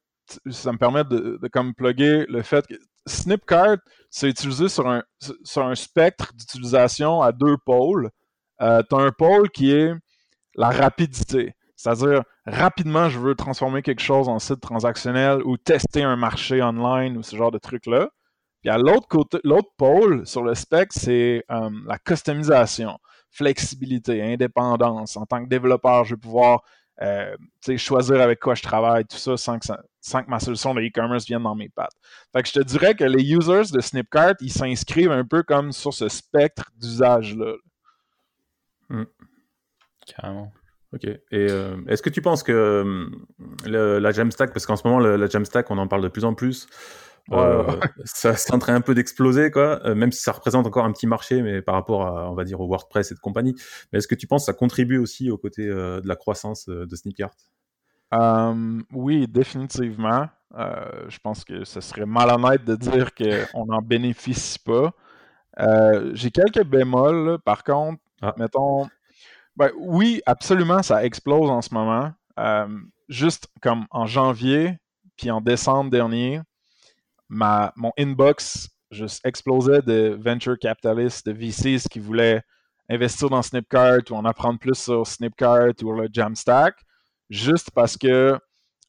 [0.50, 2.74] Ça me permet de, comme plugger le fait que
[3.06, 3.78] Snipcart,
[4.10, 5.02] c'est utilisé sur un,
[5.42, 8.10] sur un spectre d'utilisation à deux pôles.
[8.62, 9.92] Euh, tu as un pôle qui est
[10.54, 11.54] la rapidité.
[11.81, 17.16] C'est-à-dire, rapidement, je veux transformer quelque chose en site transactionnel ou tester un marché online
[17.16, 18.11] ou ce genre de trucs-là.
[18.61, 22.99] Puis à l'autre côté, l'autre pôle sur le spectre, c'est euh, la customisation,
[23.31, 25.16] flexibilité, indépendance.
[25.16, 26.64] En tant que développeur, je vais pouvoir
[27.01, 27.35] euh,
[27.79, 31.57] choisir avec quoi je travaille, tout ça sans que, ma solution de e-commerce vienne dans
[31.57, 31.97] mes pattes.
[32.35, 35.73] Fait que je te dirais que les users de Snipcart, ils s'inscrivent un peu comme
[35.73, 37.55] sur ce spectre d'usage-là.
[38.90, 39.05] Hmm.
[40.07, 40.53] Carrément.
[40.92, 41.05] Ok.
[41.05, 43.07] Et euh, est-ce que tu penses que
[43.64, 46.66] la Jamstack, parce qu'en ce moment, la Jamstack, on en parle de plus en plus,
[47.33, 47.64] euh,
[48.05, 49.81] ça c'est en train un peu d'exploser, quoi.
[49.87, 52.44] Euh, même si ça représente encore un petit marché, mais par rapport à, on va
[52.44, 53.55] dire, au WordPress et de compagnie.
[53.92, 56.68] Mais est-ce que tu penses que ça contribue aussi au côté euh, de la croissance
[56.68, 57.35] de Sneakart
[58.92, 60.29] Oui, définitivement.
[60.57, 64.92] je pense que ce serait malhonnête de dire qu'on n'en bénéficie pas.
[66.12, 68.00] J'ai quelques bémols, par contre.
[68.22, 68.35] Ah.
[68.37, 68.87] Mettons,
[69.61, 72.12] ben, oui, absolument, ça explose en ce moment.
[73.11, 74.79] juste comme en janvier,
[75.18, 76.40] puis en décembre dernier,
[77.29, 82.42] ma, mon inbox juste explosait de venture capitalists, de VCs qui voulaient
[82.88, 86.75] investir dans Snipcart ou en apprendre plus sur Snipcart ou le Jamstack,
[87.29, 88.38] juste parce que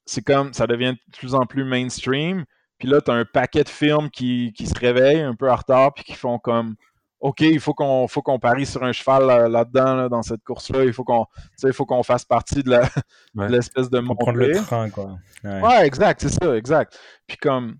[0.06, 2.46] c'est comme ça devient de plus en plus mainstream.
[2.80, 5.56] Puis là, tu as un paquet de firmes qui, qui, se réveillent un peu en
[5.56, 6.76] retard puis qui font comme
[7.22, 10.84] OK, il faut qu'on faut qu'on parie sur un cheval là-dedans, dans cette course-là.
[10.86, 11.26] Il faut qu'on
[11.72, 12.72] faut qu'on fasse partie de
[13.36, 14.24] l'espèce de montée.
[14.24, 15.18] prendre le train, quoi.
[15.44, 17.00] ouais exact, c'est ça, exact.
[17.28, 17.78] Puis comme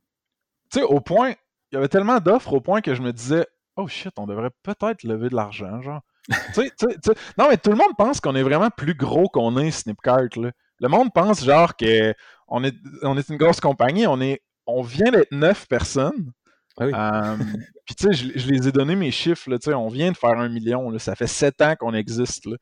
[0.72, 1.34] tu sais, au point,
[1.72, 4.52] il y avait tellement d'offres au point que je me disais, oh shit, on devrait
[4.64, 6.02] peut-être lever de l'argent, genre.
[7.38, 10.30] non, mais tout le monde pense qu'on est vraiment plus gros qu'on est Snipcart.
[10.36, 10.52] Là.
[10.80, 12.14] Le monde pense genre que
[12.48, 16.32] on est, on est une grosse compagnie, on est on vient d'être neuf personnes.
[16.80, 17.38] Ah euh,
[17.92, 20.48] puis tu sais, je, les ai donné mes chiffres, là, on vient de faire un
[20.48, 22.46] million, là, ça fait sept ans qu'on existe.
[22.46, 22.56] Là.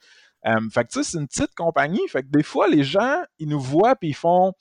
[0.71, 3.47] Fait que tu sais, c'est une petite compagnie, fait que des fois, les gens, ils
[3.47, 4.53] nous voient puis ils font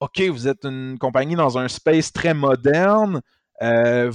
[0.00, 3.20] OK, vous êtes une compagnie dans un space très moderne.
[3.62, 4.12] Euh,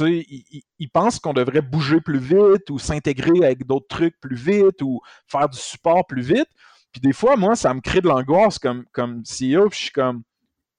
[0.00, 5.00] ils, pensent qu'on devrait bouger plus vite ou s'intégrer avec d'autres trucs plus vite ou
[5.26, 6.48] faire du support plus vite.
[6.92, 9.68] Puis des fois, moi, ça me crée de l'angoisse comme, comme CEO.
[9.68, 10.22] Puis je suis comme,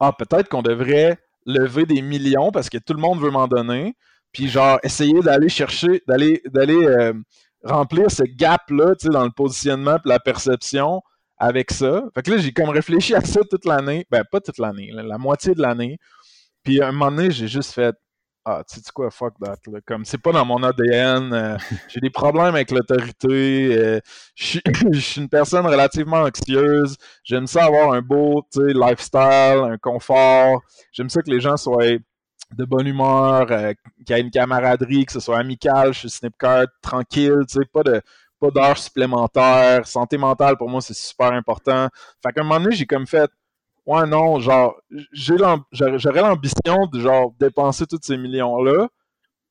[0.02, 3.96] ah, peut-être qu'on devrait lever des millions parce que tout le monde veut m'en donner.
[4.32, 7.14] Puis genre, essayer d'aller chercher, d'aller, d'aller euh,
[7.64, 11.02] remplir ce gap-là, dans le positionnement et la perception
[11.38, 12.04] avec ça.
[12.14, 14.06] Fait que là, j'ai comme réfléchi à ça toute l'année.
[14.12, 15.98] Ben, pas toute l'année, la moitié de l'année.
[16.64, 17.96] Puis à un moment donné, j'ai juste fait
[18.46, 19.58] Ah, tu sais quoi, fuck that.
[19.86, 21.34] Comme c'est pas dans mon ADN.
[21.34, 21.58] Euh,
[21.90, 23.76] j'ai des problèmes avec l'autorité.
[23.76, 24.00] Euh,
[24.36, 24.60] je
[25.00, 26.96] suis une personne relativement anxieuse.
[27.24, 30.62] J'aime ça avoir un beau lifestyle, un confort.
[30.92, 31.98] J'aime ça que les gens soient
[32.56, 33.74] de bonne humeur, euh,
[34.06, 37.84] qu'il y ait une camaraderie, que ce soit amical, suis Snipcart, tranquille, tu sais, pas
[37.84, 38.02] de
[38.40, 39.86] pas d'heures supplémentaires.
[39.86, 41.88] Santé mentale, pour moi, c'est super important.
[42.24, 43.30] Fait qu'à un moment donné, j'ai comme fait,
[43.86, 44.76] ouais, non, genre,
[45.12, 48.88] j'aurais l'ambition de, genre, dépenser tous ces millions-là,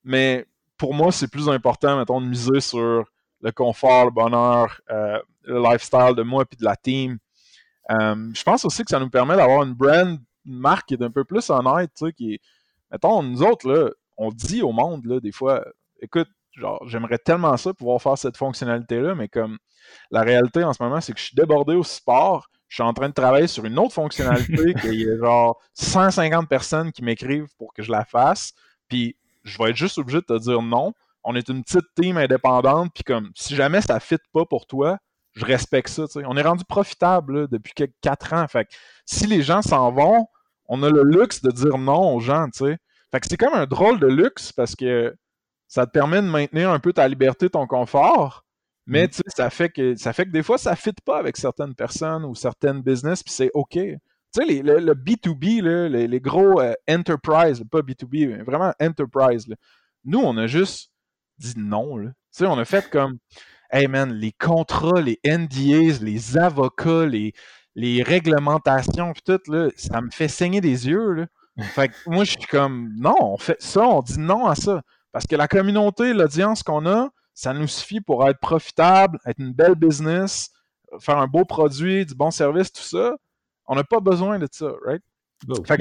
[0.05, 3.05] mais pour moi, c'est plus important, mettons, de miser sur
[3.43, 7.19] le confort, le bonheur, euh, le lifestyle de moi et de la team.
[7.91, 11.03] Euh, je pense aussi que ça nous permet d'avoir une brand, une marque qui est
[11.03, 12.41] un peu plus honnête, tu sais, qui est,
[12.91, 15.65] mettons, nous autres, là, on dit au monde, là, des fois,
[16.01, 19.59] écoute, genre, j'aimerais tellement ça pouvoir faire cette fonctionnalité-là, mais comme
[20.11, 22.49] la réalité en ce moment, c'est que je suis débordé au sport.
[22.69, 26.49] Je suis en train de travailler sur une autre fonctionnalité qu'il y a genre 150
[26.49, 28.53] personnes qui m'écrivent pour que je la fasse.
[28.89, 30.93] Puis je vais être juste obligé de te dire non.
[31.25, 34.67] On est une petite team indépendante, puis comme si jamais ça ne fit pas pour
[34.67, 34.99] toi,
[35.33, 36.05] je respecte ça.
[36.27, 38.49] On est rendu profitable depuis quelques 4 ans.
[38.49, 38.71] Fait que
[39.05, 40.27] si les gens s'en vont,
[40.71, 42.47] on a le luxe de dire non aux gens.
[42.55, 45.15] Fait que c'est comme un drôle de luxe parce que
[45.67, 48.45] ça te permet de maintenir un peu ta liberté, ton confort,
[48.87, 49.23] mais mm.
[49.27, 52.25] ça fait que ça fait que des fois, ça ne fit pas avec certaines personnes
[52.25, 53.73] ou certaines business, puis c'est OK.
[53.73, 53.99] Tu
[54.33, 59.53] sais, le, B2B, les, gros euh, enterprise, pas B2B, mais vraiment enterprise,
[60.05, 60.93] nous, on a juste
[61.39, 61.99] dit non.
[61.99, 63.19] Tu sais, on a fait comme
[63.73, 67.33] Hey man, les contrats, les NDAs, les avocats, les,
[67.75, 71.13] les réglementations, puis tout, là, ça me fait saigner des yeux.
[71.13, 71.27] Là.
[71.75, 74.83] Fait que moi, je suis comme, non, on fait ça, on dit non à ça.
[75.13, 79.53] Parce que la communauté, l'audience qu'on a, ça nous suffit pour être profitable, être une
[79.53, 80.51] belle business,
[81.01, 83.17] faire un beau produit, du bon service, tout ça.
[83.67, 85.03] On n'a pas besoin de ça, right?
[85.67, 85.77] Ça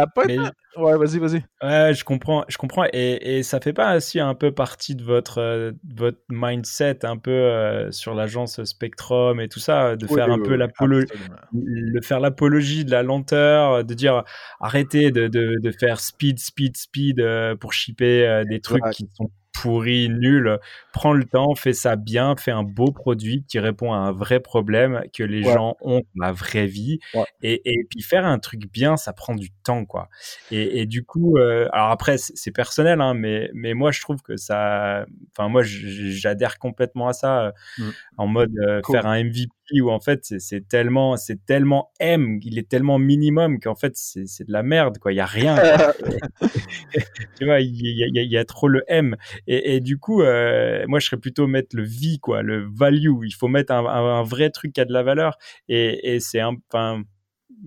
[0.00, 0.38] n'a pas été...
[0.76, 1.44] Ouais, vas-y, vas-y.
[1.62, 2.86] Ouais, je comprends, je comprends.
[2.92, 7.18] Et, et, ça fait pas aussi un peu partie de votre, euh, votre mindset, un
[7.18, 11.08] peu euh, sur l'agence Spectrum et tout ça, de faire un peu l'apologie,
[11.52, 14.24] de faire l'apologie de la lenteur, de dire
[14.60, 19.30] arrêtez de, de, de faire speed, speed, speed euh, pour shipper des trucs qui sont
[19.52, 20.58] pourri, nul.
[20.92, 24.40] Prends le temps, fais ça bien, fais un beau produit qui répond à un vrai
[24.40, 26.98] problème que les gens ont dans la vraie vie.
[27.42, 30.08] Et, et, puis faire un truc bien, ça prend du temps, quoi.
[30.50, 34.22] Et, et du coup, euh, alors après, c'est personnel, hein, mais, mais moi, je trouve
[34.22, 37.90] que ça, enfin, moi, j'adhère complètement à ça, mmh.
[38.18, 42.58] en mode euh, faire un MVP où en fait c'est tellement c'est tellement M, il
[42.58, 45.56] est tellement minimum qu'en fait c'est de la merde quoi, il y a rien.
[47.38, 50.84] tu vois, il y, y, y a, trop le M et, et du coup euh,
[50.88, 53.24] moi je serais plutôt mettre le V quoi, le value.
[53.24, 56.40] Il faut mettre un, un, vrai truc qui a de la valeur et, et c'est
[56.40, 56.56] un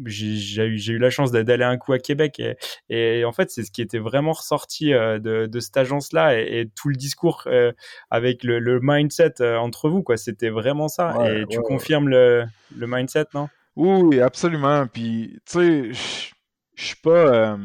[0.05, 2.55] j'ai eu, eu la chance d'aller un coup à Québec et,
[2.89, 6.37] et en fait c'est ce qui était vraiment ressorti euh, de, de cette agence là
[6.37, 7.71] et, tout le discours euh,
[8.09, 10.17] avec le, le mindset euh, entre vous quoi.
[10.17, 11.15] C'était vraiment ça.
[11.29, 13.47] Et tu confirmes le, le mindset non?
[13.75, 14.87] Oui absolument.
[14.87, 16.31] Puis tu sais
[16.75, 17.57] je suis pas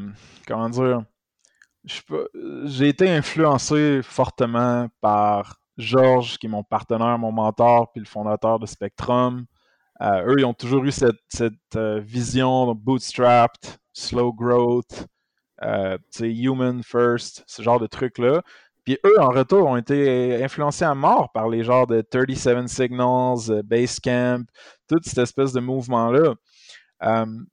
[0.47, 1.03] comment dire
[2.65, 8.59] j'ai été influencé fortement par Georges qui est mon partenaire mon mentor puis le fondateur
[8.59, 9.47] de Spectrum
[10.03, 11.17] euh, eux, ils ont toujours eu cette,
[11.77, 15.07] euh, vision bootstrapped, slow growth,
[15.63, 18.43] euh, human first, ce genre de trucs-là.
[18.85, 23.63] Puis eux, en retour, ont été influencés à mort par les genres de 37 Signals,
[23.63, 24.45] Basecamp,
[24.89, 26.35] toute cette espèce de mouvement-là.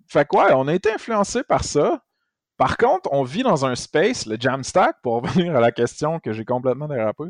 [0.08, 2.02] fait quoi, on a été influencés par ça.
[2.56, 6.32] Par contre, on vit dans un space, le Jamstack, pour revenir à la question que
[6.32, 7.26] j'ai complètement dérapé.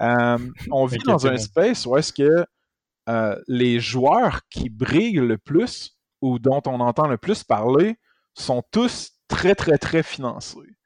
[0.00, 2.46] on vit dans un space où est-ce que
[3.08, 7.98] euh, les joueurs qui brillent le plus ou dont on entend le plus parler
[8.34, 10.76] sont tous très, très, très financés.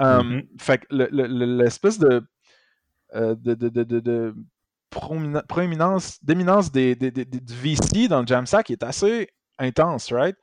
[0.00, 0.60] Euh, mm-hmm.
[0.60, 2.26] Fait que l'espèce de,
[3.14, 4.34] euh, de, de, de, de
[4.90, 10.36] proéminence, d'éminence des, des, des, du VC dans le Jamsack est assez intense, right?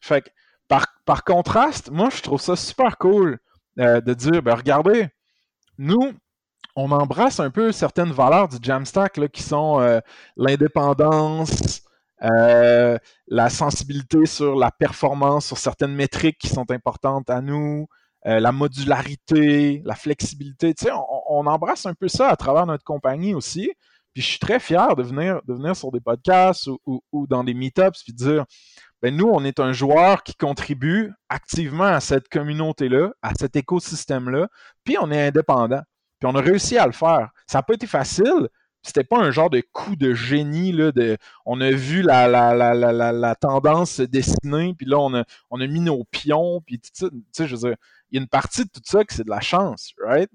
[0.00, 0.30] Fait que,
[0.68, 3.38] par, par contraste, moi, je trouve ça super cool
[3.76, 5.08] de dire, ben regardez,
[5.76, 6.12] nous,
[6.76, 10.00] on embrasse un peu certaines valeurs du Jamstack qui sont euh,
[10.36, 11.82] l'indépendance,
[12.22, 17.86] euh, la sensibilité sur la performance, sur certaines métriques qui sont importantes à nous,
[18.26, 20.74] euh, la modularité, la flexibilité.
[21.28, 23.70] On, embrasse un peu ça à travers notre compagnie aussi.
[24.12, 28.02] Puis je suis très fier de venir, de sur des podcasts ou, dans des meetups
[28.04, 28.44] puis dire
[29.02, 34.48] ben nous, on est un joueur qui contribue activement à cette communauté-là, à cet écosystème-là,
[34.84, 35.82] puis on est indépendant
[36.26, 37.30] on a réussi à le faire.
[37.46, 38.48] Ça n'a pas été facile.
[38.82, 40.72] C'était pas un genre de coup de génie.
[40.72, 45.14] Là, de, on a vu la, la, la, la, tendance se dessiner, puis là, on
[45.14, 46.90] a, on a mis nos pions, puis tu
[47.32, 47.76] sais, je veux dire,
[48.10, 50.30] il y a une partie de tout ça qui c'est de la chance, right?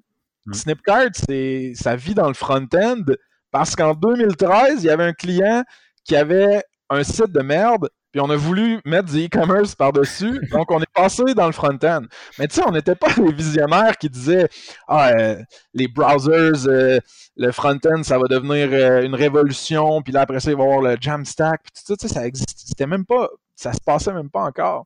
[0.48, 0.54] Mm.
[0.54, 3.04] Snipcard, c'est, ça vit dans le front-end
[3.52, 5.64] parce qu'en 2013, il y avait un client
[6.04, 10.72] qui avait un site de merde, puis on a voulu mettre du e-commerce par-dessus, donc
[10.72, 12.04] on est passé dans le front-end.
[12.38, 14.48] Mais tu sais, on n'était pas les visionnaires qui disaient
[14.88, 15.42] Ah, euh,
[15.74, 17.00] les browsers, euh,
[17.38, 20.68] le front-end, ça va devenir euh, une révolution, puis là après ça, il va y
[20.68, 24.44] avoir le Jamstack, puis tout ça, ça existait même pas, ça se passait même pas
[24.44, 24.86] encore.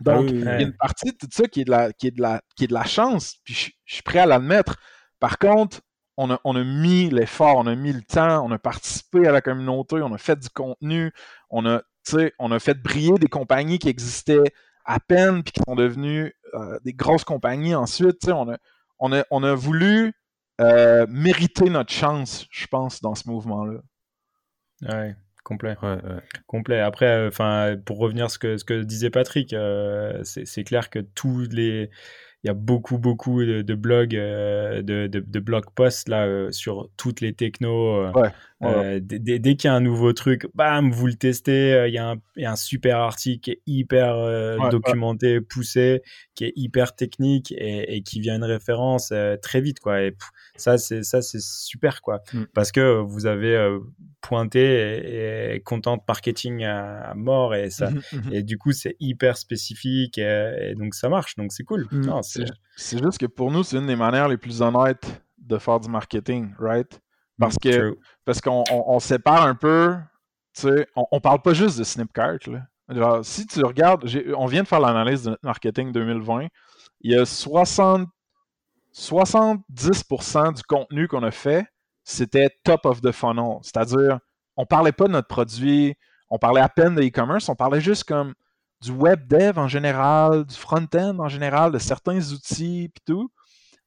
[0.00, 2.10] Donc, il y a une partie de tout ça qui est de la, qui est
[2.10, 4.76] de la, qui est de la chance, puis je, suis prêt à l'admettre.
[5.20, 5.80] Par contre,
[6.16, 9.32] on a, on a mis l'effort, on a mis le temps, on a participé à
[9.32, 11.12] la communauté, on a fait du contenu,
[11.50, 11.82] on a
[12.38, 14.52] on a fait briller des compagnies qui existaient
[14.84, 18.28] à peine puis qui sont devenues euh, des grosses compagnies ensuite.
[18.28, 18.58] On a,
[18.98, 20.12] on, a, on a voulu
[20.60, 23.80] euh, mériter notre chance, je pense, dans ce mouvement-là.
[24.82, 25.76] Ouais, complet.
[26.46, 26.80] Complet.
[26.80, 29.54] Après, euh, enfin, pour revenir à ce que, ce que disait Patrick,
[30.24, 31.90] c'est clair que tous les
[32.44, 36.90] il y a beaucoup, beaucoup de, blogs, euh, de, de, blog posts là, euh, sur
[36.98, 38.04] toutes les technos.
[38.04, 38.12] Euh,
[39.00, 41.84] dès, qu'il y a un nouveau truc, bam, vous le testez.
[41.88, 46.02] Il y, a un, y, a un super article qui est hyper documenté, poussé,
[46.34, 49.80] qui est hyper technique et, et qui vient une référence très vite.
[49.80, 50.02] Quoi.
[50.02, 50.16] Et
[50.56, 52.02] ça, c'est ça, c'est super.
[52.02, 52.22] quoi.
[52.32, 52.44] Mm.
[52.54, 53.78] Parce que vous avez
[54.20, 57.90] pointé et, content marketing à, mort et ça.
[57.90, 58.32] Mhm, mhm.
[58.32, 61.36] Et du coup, c'est hyper spécifique et, donc ça marche.
[61.36, 61.86] Donc c'est cool.
[61.90, 62.20] Mm.
[62.76, 65.06] C'est juste que pour nous, c'est une des manières les plus honnêtes
[65.38, 67.00] de faire du marketing, right?
[67.38, 69.96] Parce que parce qu'on on, sépare un peu
[70.62, 72.38] on, on parle pas juste de Snipcart.
[72.46, 73.20] Là.
[73.22, 74.04] si tu regardes,
[74.36, 76.46] on vient de faire l'analyse de notre marketing 2020,
[77.00, 78.08] il y a 60,
[78.94, 81.66] 70% du contenu qu'on a fait,
[82.04, 83.58] c'était top of the funnel.
[83.62, 84.18] C'est-à-dire,
[84.56, 85.94] on parlait pas de notre produit,
[86.30, 88.34] on parlait à peine de e-commerce, on parlait juste comme
[88.80, 93.30] du web dev en général, du front-end en général, de certains outils et tout.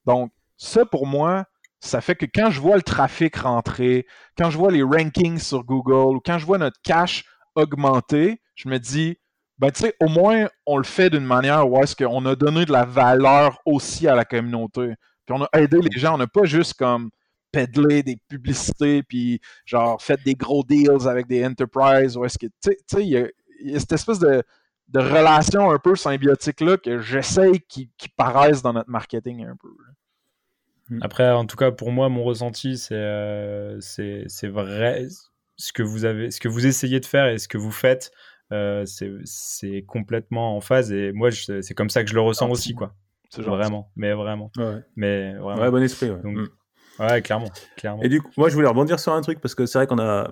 [0.05, 1.45] Donc, ça pour moi,
[1.79, 4.05] ça fait que quand je vois le trafic rentrer,
[4.37, 7.23] quand je vois les rankings sur Google ou quand je vois notre cash
[7.55, 9.17] augmenter, je me dis,
[9.59, 12.65] ben tu sais, au moins on le fait d'une manière où est-ce qu'on a donné
[12.65, 14.93] de la valeur aussi à la communauté.
[15.25, 17.09] Puis on a aidé les gens, on n'a pas juste comme
[17.51, 22.47] pédalé des publicités, puis genre fait des gros deals avec des enterprises, ou est-ce que,
[22.61, 24.43] tu sais, il y, a cette espèce de,
[24.93, 29.69] relation un peu symbiotique-là que j'essaye qui, qui paraissent dans notre marketing un peu.
[31.01, 35.07] Après, en tout cas, pour moi, mon ressenti, c'est euh, c'est vrai.
[35.59, 38.11] Ce que, vous avez, ce que vous essayez de faire et ce que vous faites,
[38.53, 40.91] euh, c'est complètement en phase.
[40.91, 42.93] Et moi, c'est comme ça que je le ressens aussi, quoi.
[43.37, 44.51] Vraiment, mais vraiment.
[44.57, 44.79] Ouais.
[44.95, 45.61] Mais vraiment.
[45.61, 46.09] Ouais, bon esprit.
[46.09, 46.21] Ouais.
[46.21, 46.47] Donc, mm.
[46.99, 48.01] Ouais, clairement, clairement.
[48.01, 49.99] Et du coup, moi, je voulais rebondir sur un truc parce que c'est vrai qu'on
[49.99, 50.31] a.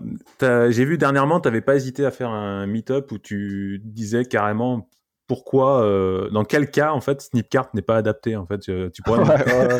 [0.69, 4.89] J'ai vu dernièrement, tu n'avais pas hésité à faire un meet-up où tu disais carrément
[5.27, 8.59] pourquoi, euh, dans quel cas, en fait, Snipcart n'est pas adapté, en fait.
[8.59, 9.23] Tu pourrais,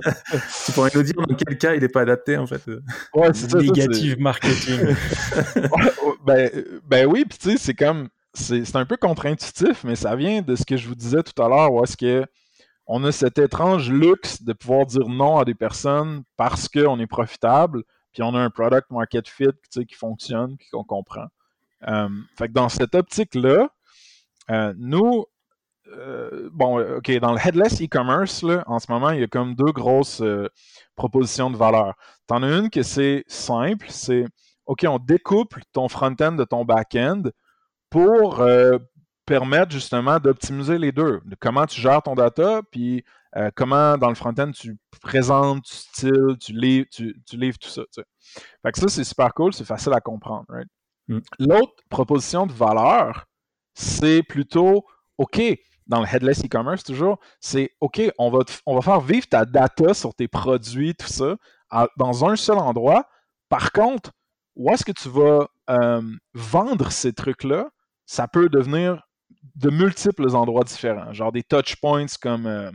[0.65, 2.61] tu pourrais nous dire dans quel cas il n'est pas adapté, en fait.
[3.13, 4.95] Ouais, c'est Négative marketing.
[6.25, 6.49] ben,
[6.87, 10.55] ben oui, puis tu sais, c'est comme, c'est un peu contre-intuitif, mais ça vient de
[10.55, 12.25] ce que je vous disais tout à l'heure, où est-ce que
[12.87, 17.07] on a cet étrange luxe de pouvoir dire non à des personnes parce qu'on est
[17.07, 21.25] profitable, puis on a un product market fit qui fonctionne, puis qu'on comprend.
[21.87, 23.69] Euh, fait que dans cette optique-là,
[24.51, 25.25] euh, nous,
[25.91, 29.71] euh, bon, OK, dans le headless e-commerce, en ce moment, il y a comme deux
[29.71, 30.23] grosses
[30.95, 31.93] propositions de valeur.
[32.27, 34.25] Tu en as une que c'est simple, c'est
[34.65, 37.23] OK, on découple ton front-end de ton back-end
[37.89, 38.41] pour
[39.25, 41.21] permettre justement d'optimiser les deux.
[41.25, 43.03] De comment tu gères ton data, puis
[43.35, 47.83] euh, comment dans le front-end tu présentes, tu styles, tu livres, tu, livres tout ça.
[47.93, 50.45] Fait que ça, c'est super cool, c'est facile à comprendre.
[51.07, 51.19] Mm.
[51.39, 53.25] L'autre proposition de valeur,
[53.73, 54.85] c'est plutôt
[55.17, 55.41] OK,
[55.87, 59.93] dans le headless e-commerce toujours, c'est OK, on va, on va faire vivre ta data
[59.93, 61.35] sur tes produits, tout ça,
[61.97, 63.07] dans un seul endroit.
[63.49, 64.11] Par contre,
[64.55, 66.01] où est-ce que tu vas euh,
[66.33, 67.69] vendre ces trucs-là?
[68.05, 69.01] Ça peut devenir
[69.55, 72.71] de multiples endroits différents, genre des touch points comme euh,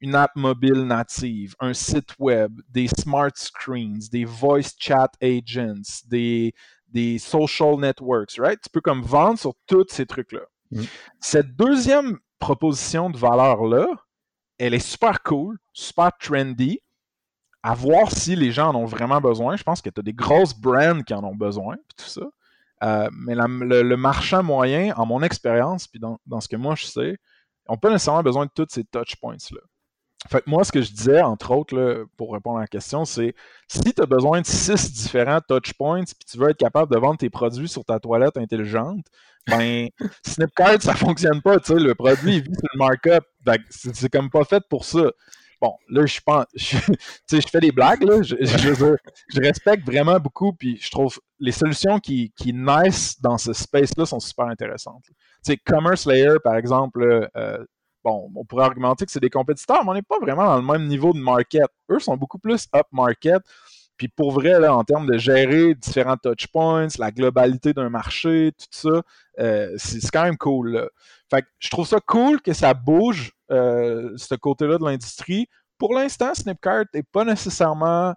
[0.00, 6.54] une app mobile native, un site web, des smart screens, des voice chat agents, des,
[6.88, 8.60] des social networks, right?
[8.62, 10.42] Tu peux comme vendre sur tous ces trucs-là.
[10.70, 10.82] Mm.
[11.20, 13.86] Cette deuxième proposition de valeur-là,
[14.58, 16.80] elle est super cool, super trendy.
[17.62, 19.54] À voir si les gens en ont vraiment besoin.
[19.54, 22.22] Je pense que tu as des grosses brands qui en ont besoin, tout ça.
[22.82, 27.18] Euh, mais le, marchand moyen, en mon expérience, puis dans, ce que moi je sais,
[27.68, 29.60] n'ont pas nécessairement besoin de tous ces touch points-là.
[30.28, 33.34] Fait moi, ce que je disais, entre autres, pour répondre à la question, c'est
[33.68, 36.98] si tu as besoin de six différents touch points puis tu veux être capable de
[36.98, 39.06] vendre tes produits sur ta toilette intelligente,
[39.46, 39.88] ben
[40.24, 41.56] Snipcart, ça fonctionne pas.
[41.68, 43.24] Le produit, vit sur le markup.
[43.70, 45.10] C'est comme pas fait pour ça.
[45.60, 46.76] Bon, là, je pense, je,
[47.30, 52.00] je fais des blagues, là, je, je, respecte vraiment beaucoup, puis je trouve les solutions
[52.00, 55.04] qui, qui naissent dans ce space-là sont super intéressantes.
[55.04, 57.64] Tu sais, Commerce Layer, par exemple, euh,
[58.02, 60.66] bon, on pourrait argumenter que c'est des compétiteurs, mais on n'est pas vraiment dans le
[60.66, 61.68] même niveau de market.
[61.90, 63.42] Eux sont beaucoup plus up market.
[63.96, 68.52] Puis pour vrai, là, en termes de gérer différents touch points, la globalité d'un marché,
[68.58, 69.02] tout ça,
[69.38, 70.72] euh, c'est quand même cool.
[70.72, 70.88] Là.
[71.30, 75.46] Fait que je trouve ça cool que ça bouge euh, ce côté-là de l'industrie.
[75.78, 78.14] Pour l'instant, Snipcart n'est pas nécessairement,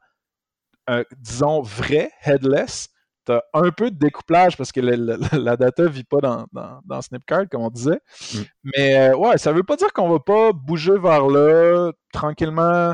[0.90, 2.90] euh, disons, vrai headless.
[3.26, 7.02] Tu as un peu de découplage parce que la data ne vit pas dans, dans,
[7.02, 8.00] Snipcart, comme on disait.
[8.34, 8.40] Mm.
[8.76, 11.92] Mais euh, ouais, ça ne veut pas dire qu'on ne va pas bouger vers là
[12.12, 12.94] tranquillement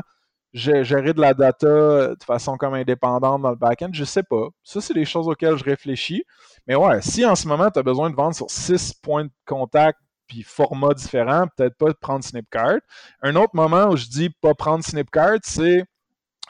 [0.52, 4.48] gérer de la data de façon comme indépendante dans le back-end, je sais pas.
[4.62, 6.24] Ça, c'est des choses auxquelles je réfléchis.
[6.66, 9.30] Mais ouais, si en ce moment, tu as besoin de vendre sur six points de
[9.46, 12.78] contact puis formats différents, peut-être pas de prendre Snipcart.
[13.22, 15.84] Un autre moment où je dis pas prendre Snipcart, c'est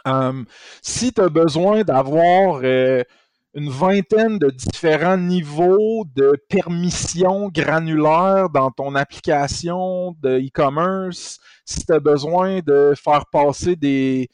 [0.06, 0.44] euh,
[0.82, 3.02] si tu as besoin d'avoir euh,
[3.54, 11.92] une vingtaine de différents niveaux de permission granulaire dans ton application de e-commerce, si tu
[11.92, 14.28] as besoin de faire passer des,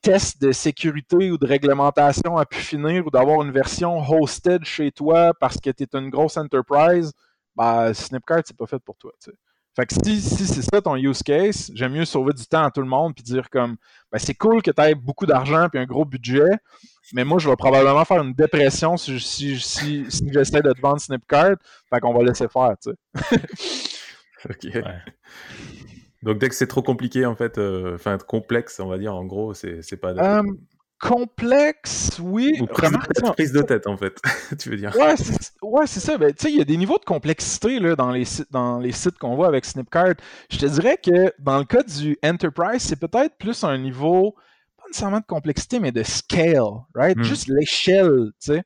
[0.00, 4.90] tests de sécurité ou de réglementation à pu finir ou d'avoir une version hosted chez
[4.90, 7.12] toi parce que tu es une grosse enterprise,
[7.54, 9.12] bah, Snipcart, c'est pas fait pour toi.
[9.78, 12.70] Fait que si, si c'est ça ton use case, j'aime mieux sauver du temps à
[12.72, 13.76] tout le monde puis dire comme
[14.10, 16.50] ben, c'est cool que tu aies beaucoup d'argent puis un gros budget,
[17.12, 20.80] mais moi je vais probablement faire une dépression si, si, si, si j'essaie de te
[20.80, 21.54] vendre Snipcard.
[21.92, 23.40] Fait qu'on va laisser faire, tu sais.
[24.50, 24.82] ok.
[26.24, 29.24] Donc dès que c'est trop compliqué, en fait, euh, enfin complexe, on va dire, en
[29.26, 30.10] gros, c'est pas.
[30.10, 30.42] Euh,
[31.00, 32.58] complexe, oui.
[32.60, 34.20] Ou prise, de tête, en fait,
[34.58, 34.94] tu veux dire?
[34.96, 36.18] Ouais, c'est ça.
[36.18, 38.92] Ben, tu sais, il y a des niveaux de complexité là, dans, les, dans les
[38.92, 40.14] sites qu'on voit avec Snipcard.
[40.50, 44.34] Je te dirais que dans le cas du Enterprise, c'est peut-être plus un niveau,
[44.76, 46.62] pas nécessairement de complexité, mais de scale,
[46.94, 47.16] right?
[47.16, 47.22] Hmm.
[47.22, 48.62] Juste l'échelle, tu sais,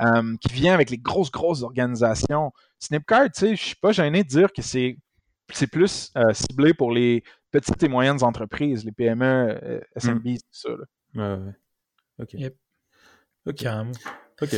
[0.00, 2.52] euh, qui vient avec les grosses, grosses organisations.
[2.78, 4.96] Snipcard, tu sais, je suis pas gêné de dire que c'est
[5.70, 10.34] plus euh, ciblé pour les petites et moyennes entreprises, les PME, euh, SMB, hmm.
[10.34, 10.70] tout ça.
[10.70, 10.84] Là.
[11.14, 11.52] Ouais, ouais.
[12.22, 12.36] Ok.
[13.46, 13.56] Ok.
[13.56, 13.92] Carrément.
[14.40, 14.54] Ok.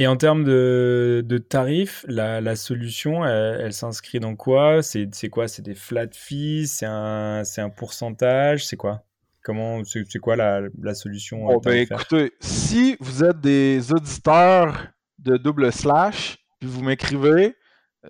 [0.00, 4.80] Et en termes de, de tarifs, la, la solution, elle, s'inscrit dans quoi?
[4.82, 5.48] C'est quoi?
[5.48, 6.68] C'est des flat fees?
[6.68, 8.64] C'est un, un pourcentage?
[8.64, 9.04] C'est quoi?
[9.42, 14.86] Comment C'est quoi la, la solution bon, ben, Écoutez, si vous êtes des auditeurs
[15.18, 17.56] de double slash, puis vous m'écrivez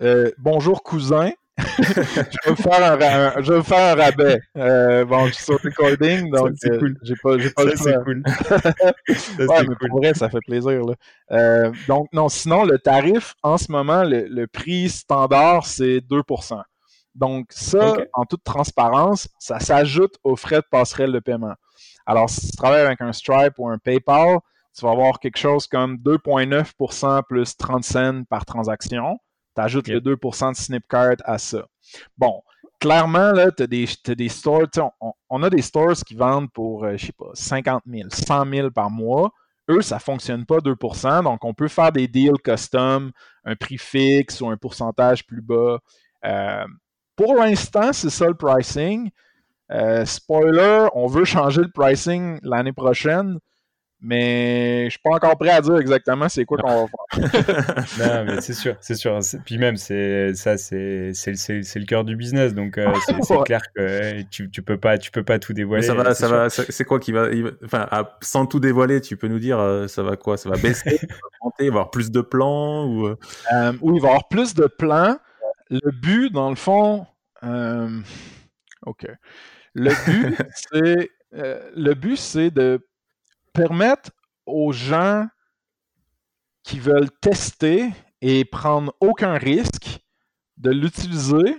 [0.01, 1.31] euh, Bonjour cousin,
[1.79, 4.39] je, vais faire un, je vais faire un rabais.
[4.57, 6.97] Euh, bon, je suis sur recording, donc euh, cool.
[7.03, 8.23] j'ai pas, j'ai pas ça, c'est cool.
[9.47, 10.81] ouais, mais pour vrai, ça fait plaisir.
[10.85, 10.93] Là.
[11.31, 16.61] Euh, donc, non, sinon, le tarif, en ce moment, le, le prix standard, c'est 2%.
[17.15, 21.55] Donc, ça, en toute transparence, ça s'ajoute aux frais de passerelle de paiement.
[22.05, 24.39] Alors, si tu travailles avec un Stripe ou un PayPal,
[24.77, 29.19] tu vas avoir quelque chose comme 2,9% plus 30 cents par transaction.
[29.59, 31.65] Tu ajoutes le 2% de Snipcard à ça.
[32.17, 32.41] Bon,
[32.79, 34.67] clairement, là, tu as des, des stores,
[35.29, 38.45] on, a des stores qui vendent pour, je euh, je sais pas, 50 000, 100
[38.49, 39.31] 000 par mois.
[39.69, 43.11] Eux, ça ne fonctionne pas 2%, donc on peut faire des deals custom,
[43.45, 45.79] un prix fixe ou un pourcentage plus bas.
[46.25, 46.65] Euh,
[47.15, 49.11] pour l'instant, c'est ça le pricing.
[49.71, 53.39] Euh, spoiler, on veut changer le pricing l'année prochaine.
[54.01, 57.85] Mais je suis pas encore prêt à dire exactement c'est quoi qu'on va faire.
[57.99, 59.19] non, mais c'est sûr, c'est sûr.
[59.43, 62.93] Puis même, c'est ça, c'est le cœur du business, donc euh,
[63.23, 65.83] c'est clair que tu, tu peux pas, tu peux pas tout dévoiler.
[65.83, 66.49] ça va, ça va.
[66.49, 67.27] C'est quoi qui va,
[67.65, 67.87] enfin,
[68.21, 70.37] sans tout dévoiler, tu peux nous dire, euh, ça va quoi?
[70.37, 73.17] Ça va baisser, ça va monter, il va y avoir plus de plans ou euh?
[73.81, 75.17] Oui, il va y avoir plus de plans.
[75.69, 77.05] Le but, dans le fond,
[78.85, 79.07] ok.
[79.73, 82.79] Le but, c'est le but, c'est de
[83.53, 84.11] permettre
[84.45, 85.27] aux gens
[86.63, 87.89] qui veulent tester
[88.21, 89.99] et prendre aucun risque
[90.57, 91.55] de l'utiliser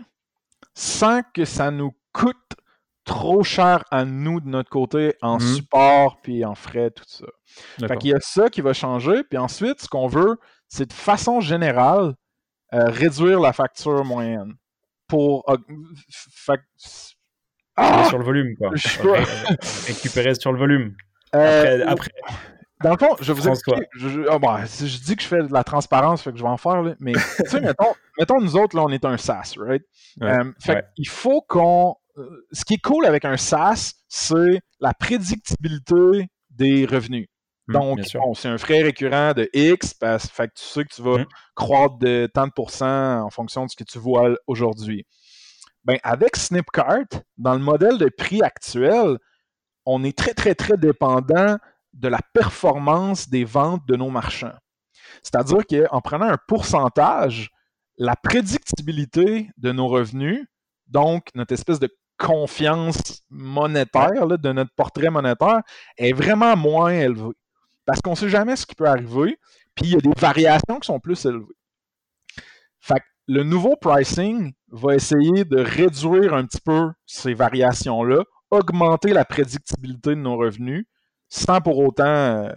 [0.75, 2.37] sans que ça nous coûte
[3.05, 5.55] trop cher à nous de notre côté en mhm.
[5.55, 7.27] support puis en frais, tout ça.
[7.87, 9.25] Fait qu'il y a ça qui va changer.
[9.25, 10.39] Puis ensuite, ce qu'on veut,
[10.69, 12.15] c'est de façon générale
[12.73, 14.55] euh, réduire la facture moyenne.
[15.09, 15.45] Pour.
[17.77, 18.05] Ah!
[18.09, 18.71] Sur le volume, quoi.
[19.87, 20.95] Récupérer sur le volume.
[21.35, 22.11] Euh, après,
[22.83, 23.89] Dans le fond, je vous explique.
[23.95, 26.57] Je, oh, je, dis que je fais de la transparence, fait que je vais en
[26.57, 29.83] faire, mais tu sais, mettons, mettons, nous autres, là, on est un SaaS, right?
[30.23, 31.95] Euh, fait Il faut qu'on.
[32.17, 37.29] Euh, ce qui est cool avec un SaaS, c'est la prédictibilité des revenus.
[37.69, 38.01] Mmh, Donc,
[38.35, 41.27] c'est un frais récurrent de X, parce, fait que tu sais que tu vas mmh.
[41.55, 45.07] croître de tant de pourcents en fonction de ce que tu vois aujourd'hui.
[45.85, 47.07] Ben, avec Snipcart,
[47.39, 49.17] dans le modèle de prix actuel,
[49.93, 51.59] on est très, très, très dépendant
[51.93, 54.57] de la performance des ventes de nos marchands.
[55.23, 57.51] C'est-à-dire qu'en prenant un pourcentage,
[57.99, 60.47] la prédictibilité de nos revenus,
[60.87, 65.63] donc notre espèce de confiance monétaire, de notre portrait monétaire,
[65.97, 67.35] est vraiment moins élevée.
[67.85, 69.39] Parce qu'on ne sait jamais ce qui peut arriver,
[69.75, 71.55] puis il y a des variations qui sont plus élevées.
[73.33, 80.11] Le nouveau pricing va essayer de réduire un petit peu ces variations-là augmenter la prédictibilité
[80.11, 80.87] de nos revenus
[81.29, 82.51] sans pour autant euh,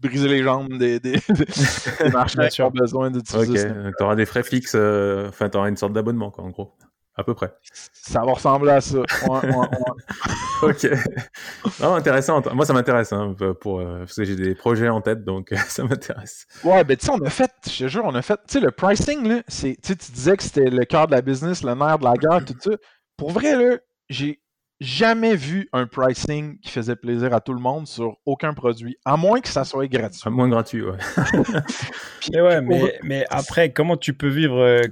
[0.00, 1.18] briser les jambes des, des,
[2.12, 3.90] marchands qui ont besoin d'utiliser okay.
[3.96, 6.74] Tu auras des frais fixes, euh, enfin, tu auras une sorte d'abonnement, en gros.
[7.16, 7.52] À peu près.
[7.92, 8.98] Ça va ressembler à ça.
[10.62, 10.86] ok.
[11.80, 12.40] Non, intéressant.
[12.54, 15.84] Moi, ça m'intéresse, hein, pour, euh, parce que j'ai des projets en tête, donc ça
[15.84, 16.46] m'intéresse.
[16.64, 18.60] Ouais, ben tu sais, on a fait, je te jure, on a fait, tu sais,
[18.60, 21.98] le pricing, là, c'est, tu disais que c'était le cœur de la business, le nerf
[21.98, 22.70] de la guerre, tout ça.
[23.16, 23.76] Pour vrai, là,
[24.10, 24.42] j'ai
[24.80, 29.16] jamais vu un pricing qui faisait plaisir à tout le monde sur aucun produit, à
[29.16, 30.20] moins que ça soit gratuit.
[30.24, 30.98] À moins gratuit, ouais.
[32.32, 34.82] mais ouais, mais, après, comment tu peux vivre, euh,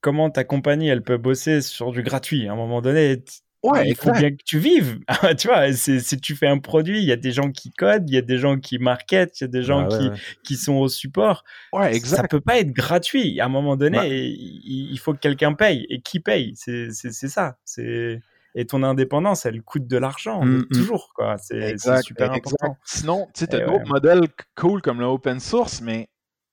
[0.00, 2.48] comment ta compagnie, elle peut bosser sur du gratuit?
[2.48, 3.22] À un moment donné,
[3.64, 5.00] Ouais, il faut bien que tu vives.
[5.36, 8.14] tu vois, si tu fais un produit, il y a des gens qui codent, il
[8.14, 10.10] y a des gens qui marketent, il y a des gens bah qui,
[10.44, 11.42] qui sont au support.
[11.72, 12.22] Ouais, exact.
[12.22, 13.40] Ça peut pas être gratuit.
[13.40, 15.86] À un moment donné, il, faut que quelqu'un paye.
[15.90, 16.54] Et qui paye?
[16.56, 17.58] C'est ça.
[17.64, 18.20] C'est
[18.54, 20.68] et ton indépendance, elle coûte de l'argent, mmh, mmh.
[20.68, 21.12] toujours.
[21.14, 21.36] quoi.
[21.38, 22.76] C'est super important.
[22.84, 26.08] Sinon, tu sais, as d'autres modèles cool comme l'open source, mais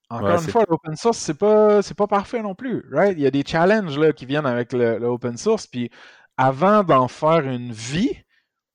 [0.10, 2.86] encore une fois, l'open source, c'est pas, pas parfait non plus.
[2.92, 3.18] Right?
[3.18, 5.68] Il y a des challenges là, qui viennent avec l'open source.
[5.68, 5.90] Puis
[6.38, 8.12] avant d'en faire une vie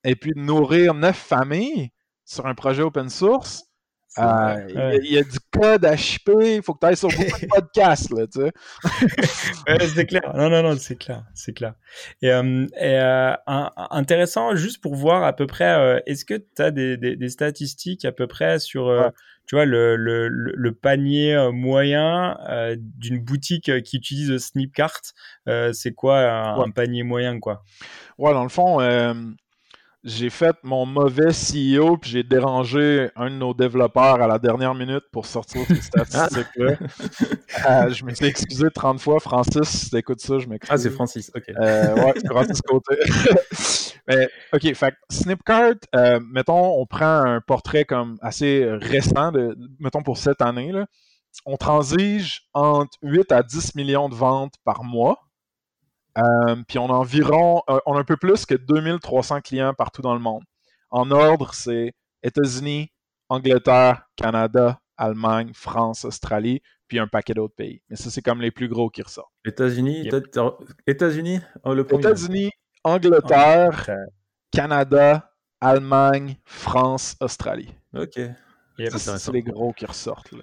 [0.05, 1.91] et puis de nourrir neuf familles
[2.25, 3.70] sur un projet open source,
[4.19, 7.41] euh, il, y a, du code à shipper, il faut que tu ailles sur beaucoup
[7.41, 9.87] de podcasts, là, tu sais.
[9.95, 10.33] c'est clair.
[10.35, 11.75] Non, non, non, c'est clair, c'est clair.
[12.21, 13.35] Et, euh, euh,
[13.91, 18.11] intéressant, juste pour voir à peu près, est-ce que tu as des, des, statistiques à
[18.11, 19.13] peu près sur,
[19.47, 22.37] tu vois, le, le, le panier moyen
[22.77, 25.03] d'une boutique qui utilise Snipcart
[25.73, 27.63] C'est quoi un, un, panier moyen, quoi?
[28.19, 28.81] Ouais, dans le fond,
[30.03, 34.75] j'ai fait mon mauvais CEO, puis j'ai dérangé un de nos développeurs à la dernière
[34.75, 36.77] minute pour sortir ces statistiques-là.
[37.69, 39.21] Euh, je m'étais excusé 30 fois.
[39.21, 40.71] Francis, si t'écoutes ça, je m'excuse.
[40.73, 41.45] Ah, c'est Francis, ok.
[41.51, 42.97] Euh, ouais, c'est Francis Côté.
[44.09, 50.03] Mais, ok, fait Snipcart, euh, mettons, on prend un portrait comme assez récent, de, mettons
[50.03, 50.87] pour cette année, là.
[51.45, 55.19] on transige entre 8 à 10 millions de ventes par mois.
[56.19, 60.03] Euh, puis on a environ, euh, on a un peu plus que 2300 clients partout
[60.03, 60.43] dans le monde.
[60.91, 61.93] En ordre, c'est
[62.23, 62.91] États-Unis,
[63.29, 67.81] Angleterre, Canada, Allemagne, France, Australie, puis un paquet d'autres pays.
[67.89, 69.33] Mais ça, c'est comme les plus gros qui ressortent.
[69.45, 70.09] États-Unis,
[70.87, 72.51] États-Unis, oh, États-Unis,
[72.83, 73.89] Angleterre,
[74.51, 77.73] Canada, Allemagne, France, Australie.
[77.95, 78.19] Ok.
[78.79, 80.33] C'est les gros qui ressortent.
[80.33, 80.43] Là.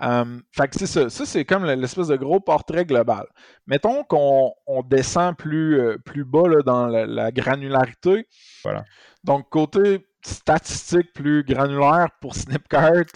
[0.00, 1.10] Euh, fait que c'est ça.
[1.10, 3.26] Ça, c'est comme l'espèce de gros portrait global.
[3.66, 8.26] Mettons qu'on descend plus, euh, plus bas là, dans la, granularité.
[8.62, 8.84] Voilà.
[9.24, 13.06] Donc, côté statistique plus granulaire pour Snipcart,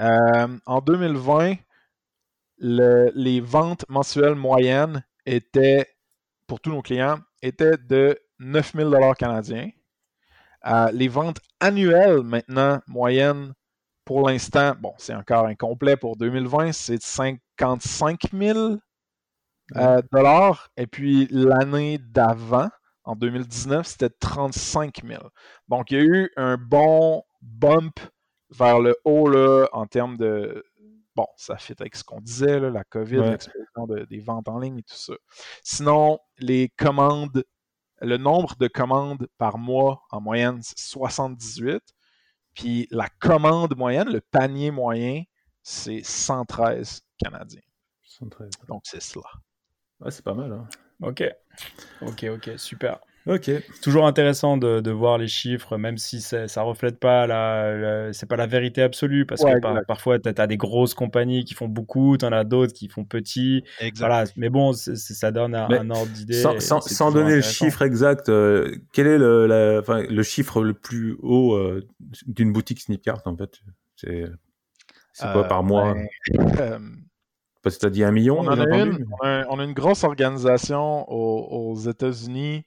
[0.00, 1.54] euh, en 2020,
[2.60, 5.86] les ventes mensuelles moyennes étaient,
[6.46, 9.70] pour tous nos clients, étaient de 9000 canadiens.
[10.92, 13.54] les ventes annuelles, maintenant, moyennes,
[14.08, 18.76] pour l'instant, bon, c'est encore incomplet pour 2020, c'est 55 000
[19.76, 20.70] euh, dollars.
[20.78, 22.70] Et puis l'année d'avant,
[23.04, 25.22] en 2019, c'était 35 000.
[25.68, 28.00] Donc, il y a eu un bon bump
[28.48, 30.64] vers le haut là, en termes de.
[31.14, 34.84] Bon, ça fait avec ce qu'on disait, la COVID, l'explosion des ventes en ligne et
[34.84, 35.12] tout ça.
[35.62, 37.44] Sinon, les commandes,
[38.00, 41.82] le nombre de commandes par mois en moyenne, c'est 78.
[42.58, 45.22] Puis la commande moyenne, le panier moyen,
[45.62, 47.62] c'est 113 Canadiens.
[48.02, 48.50] 113.
[48.66, 49.26] Donc c'est cela.
[50.00, 50.52] Ouais, c'est pas mal.
[50.52, 50.68] Hein?
[51.00, 51.22] Ok.
[52.02, 52.98] Ok, ok, super.
[53.28, 53.50] Ok.
[53.82, 58.36] Toujours intéressant de, voir les chiffres, même si ça ne reflète pas la, c'est pas
[58.36, 62.24] la vérité absolue, parce que parfois tu as, des grosses compagnies qui font beaucoup, tu
[62.24, 63.64] en as d'autres qui font petit.
[63.96, 64.24] Voilà.
[64.36, 66.42] Mais bon, ça donne un, ordre d'idée.
[66.60, 71.86] Sans, donner le chiffre exact, euh, quel est le, le chiffre le plus haut euh,
[72.26, 73.60] d'une boutique Snipcart en fait?
[73.96, 75.94] C'est quoi par mois?
[76.60, 76.78] euh,
[77.62, 81.10] Parce que tu as dit un million on, a une, on, a, une, grosse organisation
[81.10, 82.64] aux, aux États-Unis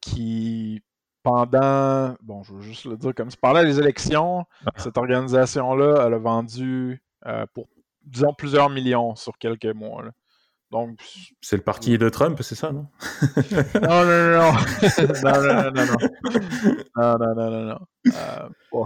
[0.00, 0.82] qui,
[1.22, 4.70] pendant, bon, je veux juste le dire comme ça, pendant les élections, ah.
[4.76, 7.68] cette organisation-là, elle a vendu euh, pour,
[8.04, 10.04] disons, plusieurs millions sur quelques mois.
[10.70, 10.98] Donc,
[11.40, 12.86] c'est le parti de Trump, c'est ça, non?
[13.82, 14.52] Non, non,
[15.24, 15.96] non, non, non, non, non,
[16.96, 18.84] non, non, non, non, non, euh,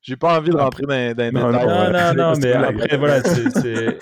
[0.00, 1.32] J'ai pas envie de rentrer dans, dans les détails.
[1.32, 3.98] Non, non, non, mais après, voilà, c'est...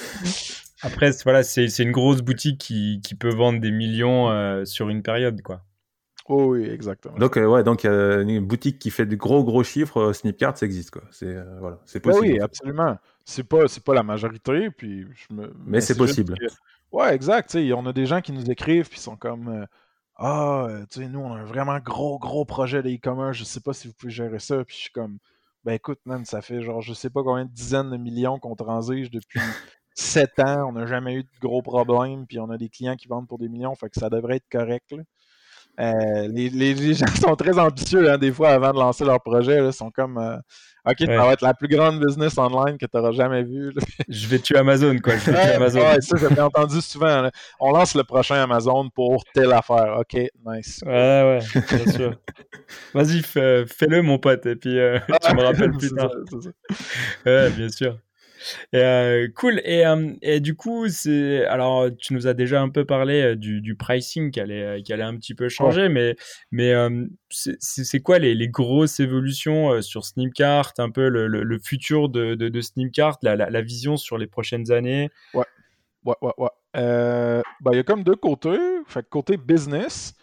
[0.85, 5.03] Après, voilà, c'est une grosse boutique qui, qui, peut vendre des millions euh, sur une
[5.03, 5.62] période, quoi.
[6.28, 7.16] Oh oui, exactement.
[7.18, 10.66] Donc, euh, ouais, donc une boutique qui fait de gros, gros chiffres, euh, Snipcart, ça
[10.66, 11.02] existe, quoi.
[11.10, 12.26] C'est euh, voilà, c'est possible.
[12.26, 12.96] oui, absolument.
[13.24, 15.52] C'est pas, c'est pas la majorité, puis je me...
[15.66, 16.34] Mais c'est possible.
[16.92, 17.50] Ouais, exact.
[17.50, 19.66] sais, on a des gens qui nous écrivent, puis sont comme
[20.16, 23.72] Ah, tu sais, nous, on a un vraiment gros, gros projet d'e-commerce, je sais pas
[23.72, 25.18] si vous pouvez gérer ça, puis je suis comme
[25.64, 28.54] Ben écoute, man, ça fait genre, je sais pas combien de dizaines de millions qu'on
[28.54, 29.40] transige depuis
[29.94, 33.08] 7 ans, on n'a jamais eu de gros problèmes, puis on a des clients qui
[33.08, 35.02] vendent pour des millions, fait que ça devrait être correct, là.
[35.80, 39.58] Euh, les, gens sont très ambitieux hein, des fois avant de lancer leur projet.
[39.64, 40.36] Ils sont comme euh,
[40.84, 43.72] Ok, ça va être la plus grande business online que tu auras jamais vue.
[44.08, 45.16] je vais tuer Amazon, quoi.
[45.16, 45.80] Je vais tuer Amazon.
[45.80, 47.30] Ouais, ça, j'ai entendu souvent.
[47.60, 49.98] On lance le prochain Amazon pour telle affaire.
[50.00, 50.80] Ok, nice.
[50.84, 52.16] Ouais, ouais, bien sûr.
[52.94, 56.10] Vas-y, fais-le, mon pote, et puis euh, tu me rappelles plus tard.
[57.24, 57.96] Ouais, bien sûr.
[58.74, 59.61] Euh, cool.
[59.64, 63.36] Et, euh, et, du coup, c'est alors tu nous as déjà un peu parlé euh,
[63.36, 66.16] du, du pricing qui allait, qui allait un petit peu changer, mais,
[66.51, 66.72] mais
[67.30, 72.49] c'est quoi les, les, grosses évolutions sur Snipcart, un peu le, le, futur de, de,
[72.49, 75.11] de Snipcart, la, la, la, vision sur les prochaines années?
[75.34, 75.45] Ouais,
[76.05, 76.32] ouais, ouais.
[76.38, 76.51] ouais.
[76.74, 78.59] bah, il y a comme deux côtés.
[78.86, 80.14] Fait côté business,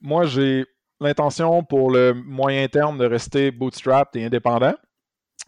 [0.00, 0.64] moi j'ai
[1.00, 4.74] l'intention pour le moyen terme de rester bootstrapped et indépendant.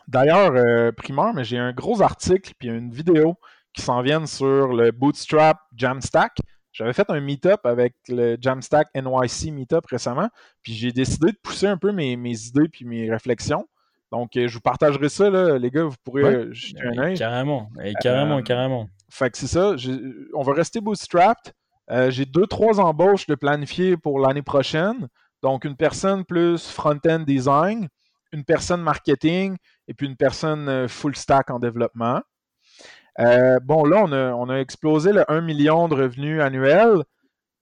[0.09, 3.37] D'ailleurs, euh, primeur, mais j'ai un gros article puis une vidéo
[3.75, 6.39] qui s'en viennent sur le Bootstrap Jamstack.
[6.73, 10.31] J'avais fait un meetup avec le Jamstack NYC Meetup récemment,
[10.63, 13.69] puis j'ai décidé de pousser un peu mes, idées puis mes réflexions.
[14.11, 17.15] Donc, euh, je vous partagerai ça, là, les gars, vous pourrez euh, jeter un œil.
[17.19, 17.69] Carrément,
[18.01, 18.89] carrément, carrément.
[19.11, 19.75] Fait que c'est ça,
[20.33, 21.53] on va rester bootstrapped.
[22.09, 25.09] j'ai deux, trois embauches de planifier pour l'année prochaine.
[25.43, 27.89] Donc, une personne plus front-end design,
[28.33, 29.57] une personne marketing
[29.87, 32.21] et puis une personne euh, full stack en développement.
[33.21, 37.03] Euh, bon, là, on a, explosé le 1 million de revenus annuels.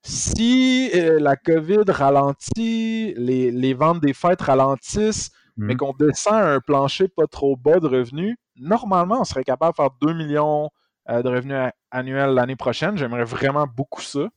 [0.03, 5.79] Si euh, la COVID ralentit, les, ventes des fêtes ralentissent, mais mhm.
[5.79, 9.83] qu'on descend à un plancher pas trop bas de revenus, normalement, on serait capable de
[9.83, 10.71] faire 2 millions
[11.09, 12.99] de revenus annuels l'année prochaine.
[12.99, 14.29] J'aimerais vraiment beaucoup ça.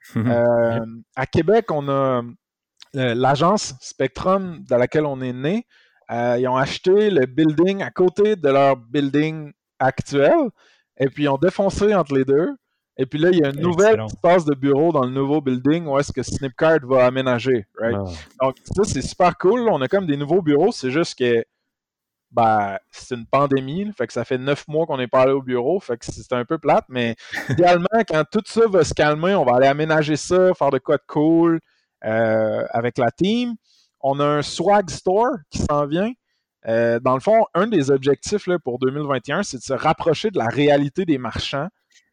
[1.16, 2.22] à Québec, on a
[2.96, 5.66] l'agence Spectrum dans laquelle on est né.
[6.10, 10.50] Euh, ils ont acheté le building à côté de leur building actuel
[10.98, 12.56] et puis ils ont défoncé entre les deux.
[12.98, 15.86] Et puis là, il y a une nouvelle espace de bureau dans le nouveau building
[15.86, 17.66] où est-ce que Snipcart va aménager.
[17.78, 17.96] Right?
[17.98, 18.46] Ah.
[18.46, 19.68] Donc, ça, c'est super cool.
[19.68, 20.72] On a comme des nouveaux bureaux.
[20.72, 21.44] C'est juste que
[22.30, 23.92] ben, c'est une pandémie.
[23.98, 25.78] Fait que ça fait neuf mois qu'on n'est pas allé au bureau.
[25.78, 26.86] Fait que c'est un peu plate.
[26.88, 27.16] Mais
[27.50, 30.96] idéalement, quand tout ça va se calmer, on va aller aménager ça, faire de quoi
[30.96, 31.60] de cool
[32.02, 33.54] avec la team.
[34.00, 36.12] On a un swag store qui s'en vient.
[36.68, 40.38] Euh, dans le fond, un des objectifs là, pour 2021, c'est de se rapprocher de
[40.38, 41.68] la réalité des marchands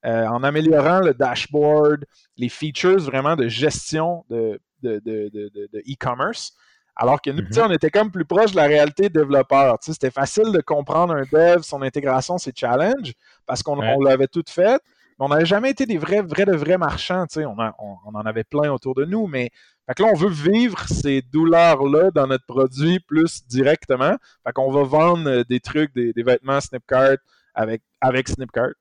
[0.05, 2.05] euh, en améliorant le dashboard,
[2.38, 6.53] les features vraiment de gestion de, e-commerce.
[6.95, 7.67] Alors que nous, mm-hmm.
[7.67, 9.77] on était comme plus proche de la réalité développeur.
[9.81, 13.13] C'était facile de comprendre un dev, son intégration, ses challenges,
[13.47, 14.79] parce qu'on l'avait tout fait.
[15.24, 17.26] On n'avait jamais été des vrais, vrais de vrais marchands.
[17.38, 19.51] On, on, en avait plein autour de nous, mais
[19.88, 24.17] fait que là, on veut vivre ces douleurs-là dans notre produit plus directement.
[24.45, 27.17] Fait qu'on va vendre euh, des trucs, des, vêtements Snipcart
[27.53, 28.74] avec, avec Snipcart.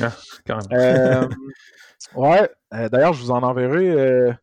[0.00, 1.28] ah, euh,
[2.14, 2.48] ouais.
[2.72, 4.36] Euh, d'ailleurs, je vous en enverrai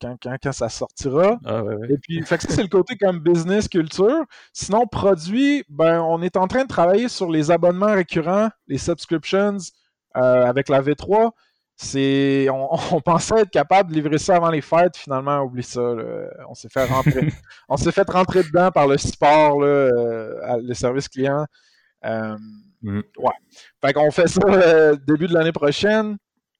[0.00, 1.40] quand, quand, ça sortira.
[1.44, 4.24] Ah, Et puis, fait que ça, c'est le côté comme business culture.
[4.52, 9.56] Sinon, produit, ben, on est en train de travailler sur les abonnements récurrents, les subscriptions
[10.20, 11.32] avec la V3
[11.78, 15.80] c'est on, pensait être capable de livrer ça avant les fêtes, finalement, oublie ça.
[16.48, 17.32] On s'est fait rentrer.
[17.68, 21.46] on s'est fait rentrer dedans par le support, euh, le service client.
[22.04, 22.36] Euh,
[22.82, 23.02] mm-hmm.
[23.18, 23.32] Ouais.
[23.80, 26.18] Fait qu'on fait ça euh, début de l'année prochaine.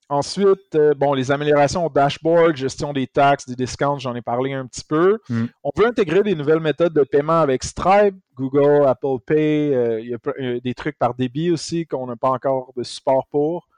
[0.08, 4.66] Ensuite, bon, les améliorations au dashboard, gestion des taxes, des discounts, j'en ai parlé un
[4.66, 5.18] petit peu.
[5.28, 5.44] Mm.
[5.62, 10.00] On peut intégrer des nouvelles méthodes de paiement avec Stripe, Google, Apple Pay.
[10.00, 13.68] Il y a des trucs par débit aussi qu'on n'a pas encore de support pour.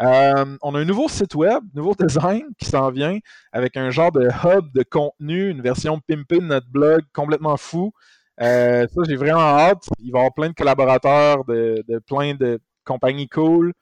[0.00, 3.18] Euh, on a un nouveau site web, nouveau design qui s'en vient
[3.52, 7.92] avec un genre de hub de contenu, une version pimpée de notre blog complètement fou.
[8.40, 9.84] Euh, ça, j'ai vraiment hâte.
[9.98, 13.72] Il va y avoir plein de collaborateurs de, plein de compagnies cool.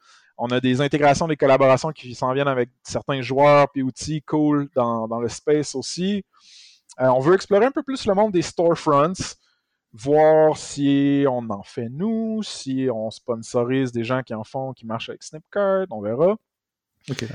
[0.43, 4.69] On a des intégrations, des collaborations qui s'en viennent avec certains joueurs puis outils cool
[4.73, 6.25] dans, le space aussi.
[6.99, 9.37] Euh, on veut explorer un peu plus le monde des storefronts
[9.93, 14.87] voir si on en fait nous, si on sponsorise des gens qui en font, qui
[14.87, 16.37] marchent avec Snipcard, on verra.
[17.07, 17.25] OK.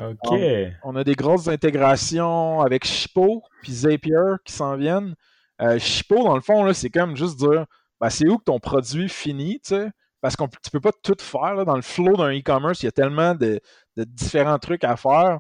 [0.83, 5.15] On, a des grosses intégrations avec Shippo puis Zapier qui s'en viennent.
[5.63, 7.67] Euh, Shippo, dans le fond, c'est comme juste dire
[8.01, 9.91] ben, c'est où que ton produit finit, tu sais?
[10.27, 11.65] Parce qu'on tu peux pas tout faire.
[11.65, 13.61] dans le flow d'un e-commerce, il y a tellement de,
[13.97, 15.39] différents trucs à faire.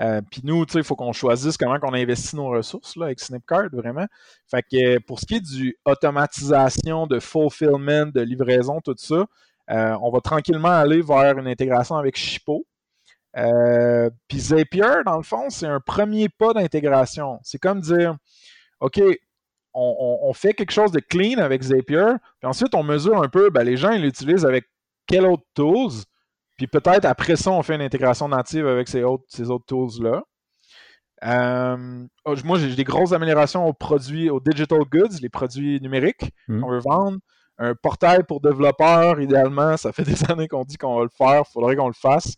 [0.00, 4.06] Euh, puis nous, il faut qu'on choisisse comment on investit nos ressources avec Snipcard, vraiment.
[4.50, 9.24] Fait que pour ce qui est du automatisation, de fulfillment, de livraison, tout ça,
[9.70, 12.66] euh, on va tranquillement aller vers une intégration avec Shippo.
[13.36, 17.38] Euh, puis Zapier, dans le fond, c'est un premier pas d'intégration.
[17.44, 18.16] C'est comme dire,
[18.80, 19.00] OK,
[19.74, 23.64] on, fait quelque chose de clean avec Zapier, puis ensuite on mesure un peu, ben,
[23.64, 24.66] les gens ils l'utilisent avec
[25.06, 26.04] quel autre tools,
[26.56, 30.22] puis peut-être après ça, on fait une intégration native avec ces autres, ces autres tools-là.
[31.24, 36.30] Euh, oh, moi, j'ai des grosses améliorations aux produits, aux digital goods, les produits numériques
[36.48, 36.60] hmm.
[36.60, 37.18] qu'on veut vendre.
[37.56, 41.42] Un portail pour développeurs, idéalement, ça fait des années qu'on dit qu'on va le faire,
[41.48, 42.34] il faudrait qu'on le fasse.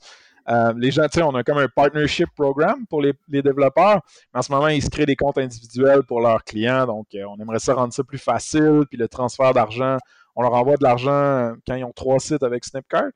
[0.48, 4.00] Euh, les gens, tu sais, on a comme un partnership programme pour les, développeurs,
[4.32, 7.24] mais en ce moment, ils se créent des comptes individuels pour leurs clients, donc euh,
[7.28, 9.96] on aimerait ça rendre ça plus facile, puis le transfert d'argent,
[10.36, 13.10] on leur envoie de l'argent quand ils ont trois sites avec Snipcart.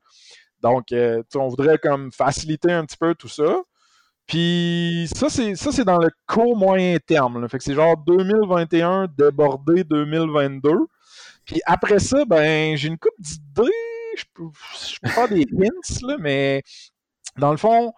[0.62, 3.62] Donc, euh, on voudrait comme faciliter un petit peu tout ça.
[4.26, 7.48] Puis ça, c'est ça, c'est dans le court moyen terme.
[7.48, 10.70] Fait que c'est genre 2021 débordé 2022.
[11.44, 13.72] Puis après ça, ben j'ai une coupe d'idées.
[14.16, 14.44] Je peux,
[14.88, 16.62] je peux faire des hints, là, mais
[17.38, 17.92] dans le fond,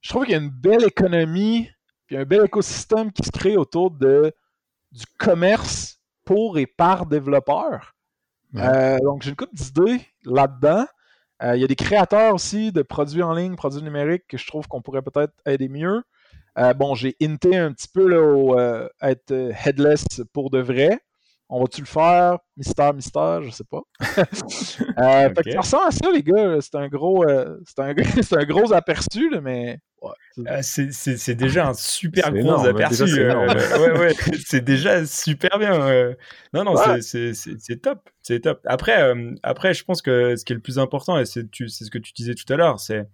[0.00, 1.68] je trouve qu'il y a une belle économie
[2.08, 4.32] puis un bel écosystème qui se crée autour de
[4.90, 7.94] du commerce pour et par développeurs.
[8.56, 10.86] Euh, donc j'ai une coupe d'idées là-dedans.
[11.42, 14.46] Euh, il y a des créateurs aussi de produits en ligne, produits numériques que je
[14.46, 16.02] trouve qu'on pourrait peut-être aider mieux.
[16.56, 18.58] Euh, bon, j'ai hinté un petit peu là, au,
[19.02, 19.32] être
[19.64, 20.98] headless pour de vrai.
[21.48, 22.38] On va-tu le faire?
[22.56, 23.80] Mystère, mystère, je sais pas.
[24.18, 26.58] euh, fait que ça ressemble à ça, les gars.
[26.60, 27.24] C'est un gros,
[27.64, 27.94] c'est un,
[28.38, 29.78] un, gros aperçu, là, mais
[30.46, 33.04] ah, c'est déjà un super gros aperçu.
[33.18, 34.12] Euh,
[34.46, 36.14] c'est déjà super bien.
[36.52, 38.08] Non, non, c'est top.
[38.22, 38.60] C'est top.
[38.66, 41.90] Après, euh, après, je pense que ce qui est le plus important, et c'est ce
[41.90, 43.08] que tu disais tout à l'heure, c'est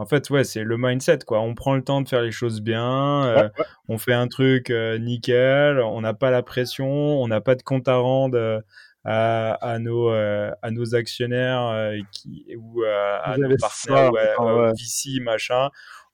[0.00, 1.40] en fait, ouais, c'est le mindset, quoi.
[1.40, 3.48] On prend le temps de faire les choses bien, euh,
[3.88, 7.86] on fait un truc nickel, on n'a pas la pression, on n'a pas de compte
[7.88, 8.62] à rendre
[9.04, 15.70] à, à, nos, à nos actionnaires qui, ou à nos partenaires, ouais, machin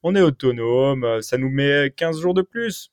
[0.06, 2.92] on est autonome, euh, ça nous met 15 jours de plus.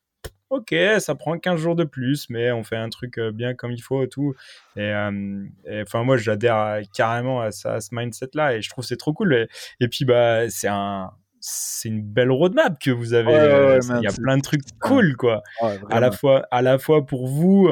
[0.54, 3.72] Ok, ça prend 15 jours de plus, mais on fait un truc euh, bien comme
[3.72, 4.36] il faut, tout.
[4.78, 9.48] Euh, et, enfin, moi, j'adhère carrément à, ce mindset-là et je trouve c'est trop cool.
[9.80, 13.32] Et, puis, bah, c'est un, c'est une belle roadmap que vous avez.
[13.32, 15.42] il y a plein de trucs cool, quoi.
[15.90, 17.68] à la fois, à la fois pour vous,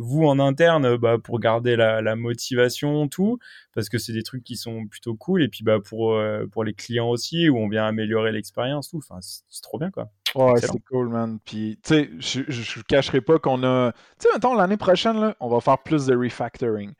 [0.00, 3.38] vous en interne, bah, pour garder la, la, motivation, tout,
[3.72, 5.44] parce que c'est des trucs qui sont plutôt cool.
[5.44, 6.20] Et puis, bah, pour
[6.50, 8.98] pour les clients aussi, où on vient améliorer l'expérience, tout.
[8.98, 10.10] Enfin, c'est trop bien, quoi.
[10.36, 11.38] Ouais, c'est cool, man.
[11.44, 13.92] Puis, tu sais, je, je, cacherai pas qu'on a.
[13.92, 16.92] Tu sais, maintenant, l'année prochaine, là, on va faire plus de refactoring.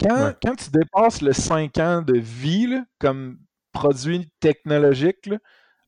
[0.00, 3.38] Quand, quand tu dépasses le 5 ans de vie, là, comme
[3.72, 5.30] produit technologique,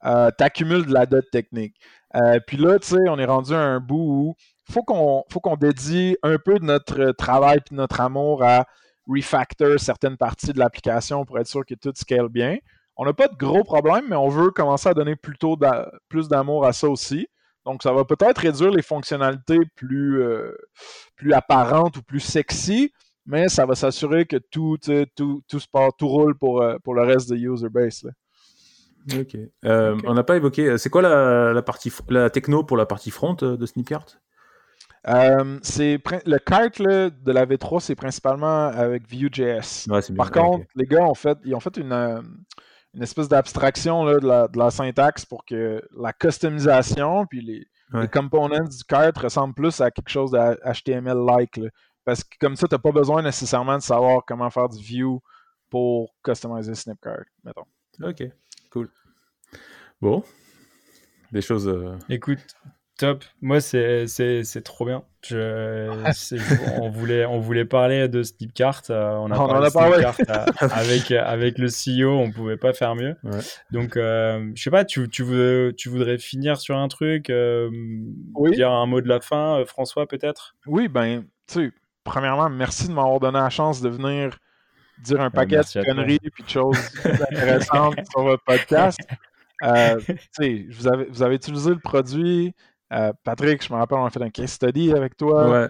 [0.04, 1.76] euh, tu accumules de la dot technique.
[2.14, 4.34] Euh, puis là, tu sais, on est rendu à un bout où
[4.70, 8.66] faut qu'on faut qu'on dédie un peu de notre travail et de notre amour à
[9.08, 12.58] refactor certaines parties de l'application pour être sûr que tout scale bien.
[12.96, 15.58] On n'a pas de gros problèmes, mais on veut commencer à donner plutôt
[16.08, 17.28] plus d'amour à ça aussi.
[17.66, 20.56] Donc, ça va peut-être réduire les fonctionnalités plus, euh,
[21.16, 22.92] plus apparentes ou plus sexy,
[23.26, 25.60] mais ça va s'assurer que tout, tout, tout,
[25.98, 28.08] tout roule pour, euh, pour le reste de user base.
[29.12, 29.36] Ok.
[29.64, 30.78] Euh, on n'a pas évoqué.
[30.78, 34.06] C'est quoi la, la, partie la techno pour la partie front de Snipcart
[35.62, 39.86] c'est le kart de la V3, c'est principalement avec Vue.js.
[40.16, 41.92] Par contre, les gars ont fait, ils ont fait une,
[42.96, 48.08] une espèce d'abstraction de la, de la, syntaxe pour que la customisation puis les, les
[48.08, 51.60] components du kart ressemblent plus à quelque chose de HTML-like.
[52.04, 55.20] Parce que comme ça, tu n'as pas besoin nécessairement de savoir comment faire du view
[55.68, 57.66] pour customiser Snipcard, mettons.
[58.02, 58.22] Ok,
[58.70, 58.90] cool.
[60.00, 60.24] Bon,
[61.32, 61.68] des choses.
[61.68, 62.56] Euh, Écoute,
[62.96, 63.24] top.
[63.40, 65.04] Moi, c'est trop bien.
[65.22, 65.88] Je,
[66.80, 68.82] on, voulait, on voulait parler de Snipcart.
[68.90, 70.16] Euh, on a parlé de Snipcart
[70.62, 72.10] euh, avec, avec le CEO.
[72.10, 73.16] On pouvait pas faire mieux.
[73.70, 78.50] Donc, je sais pas, tu, tu, veux, tu voudrais finir sur un truc, oui.
[78.52, 80.54] dire un mot de la fin, François, peut-être?
[80.66, 81.72] Oui, ben, tu sais
[82.06, 84.38] premièrement, merci de m'avoir donné la chance de venir
[85.02, 88.98] dire un paquet de conneries et de choses intéressantes sur votre podcast.
[89.62, 89.98] Euh,
[90.38, 92.54] vous, avez, vous avez utilisé le produit.
[92.92, 95.68] Euh, Patrick, je me rappelle, on a fait un case study avec toi.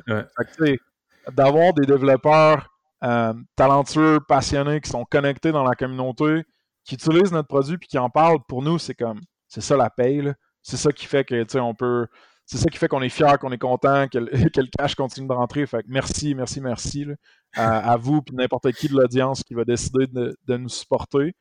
[1.32, 2.68] D'avoir des développeurs
[3.02, 6.44] euh, talentueux, passionnés, qui sont connectés dans la communauté,
[6.84, 9.90] qui utilisent notre produit et qui en parlent, pour nous, c'est comme, c'est ça la
[9.90, 10.32] paye.
[10.62, 12.06] C'est ça qui fait que, on peut
[12.46, 15.32] c'est ça qui fait qu'on est fier, qu'on est content, que, le cash continue de
[15.32, 15.66] rentrer.
[15.66, 17.06] Fait que merci, merci, merci
[17.54, 21.34] à, vous et n'importe qui de l'audience qui va décider de, nous supporter.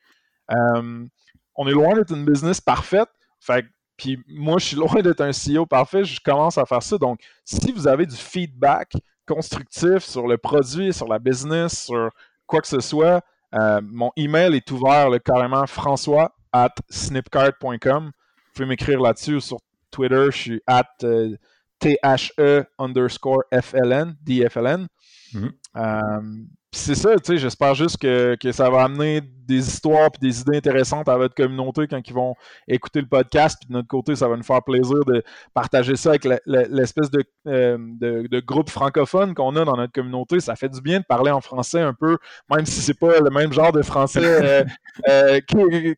[0.50, 1.06] Euh,
[1.54, 3.08] on est loin d'être une business parfaite.
[3.40, 3.64] Fait
[3.96, 6.04] puis moi, je suis loin d'être un CEO parfait.
[6.04, 6.98] Je commence à faire ça.
[6.98, 8.92] Donc, si vous avez du feedback
[9.26, 12.10] constructif sur le produit, sur la business, sur
[12.46, 13.22] quoi que ce soit,
[13.54, 18.06] euh, mon email est ouvert carrément françois at snipcard.com.
[18.06, 19.58] Vous pouvez m'écrire là-dessus sur
[19.90, 21.36] Twitter, je suis at euh,
[21.78, 24.86] THE underscore FLN, DFLN.
[25.34, 25.50] Mm-hmm.
[25.76, 26.44] Euh,
[26.76, 30.56] c'est ça, tu sais, j'espère juste que, ça va amener des histoires et des idées
[30.56, 32.34] intéressantes à votre communauté quand ils vont
[32.68, 33.56] écouter le podcast.
[33.60, 35.22] Puis de notre côté, ça va nous faire plaisir de
[35.54, 37.08] partager ça avec l'espèce
[37.46, 40.40] euh, de, de, groupe francophone qu'on a dans notre communauté.
[40.40, 42.18] Ça fait du bien de parler en français un peu,
[42.50, 44.64] même si c'est pas le même genre de français euh,
[45.08, 45.40] euh,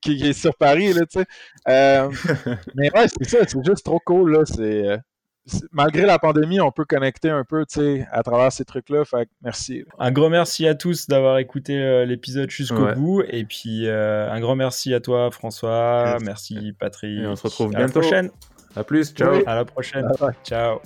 [0.01, 1.26] qui, est sur Paris, là, tu sais.
[2.74, 4.45] mais ouais, c'est ça, c'est juste trop cool, là.
[4.45, 4.99] C'est
[5.72, 7.64] malgré la pandémie, on peut connecter un peu
[8.12, 9.05] à travers ces trucs-là.
[9.05, 9.84] Fait merci.
[9.99, 13.22] Un grand merci à tous d'avoir écouté euh, l'épisode jusqu'au bout.
[13.28, 16.18] Et puis, euh, un grand merci à toi, François.
[16.22, 17.20] Merci, Patrick.
[17.20, 17.82] Et on se retrouve bientôt.
[17.82, 18.30] À la prochaine.
[18.76, 19.12] À plus.
[19.12, 19.42] Ciao.
[19.46, 20.07] À la prochaine.
[20.44, 20.80] Ciao.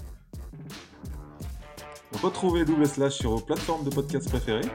[2.22, 4.68] Retrouvez Double Slash sur vos plateformes de podcast préférées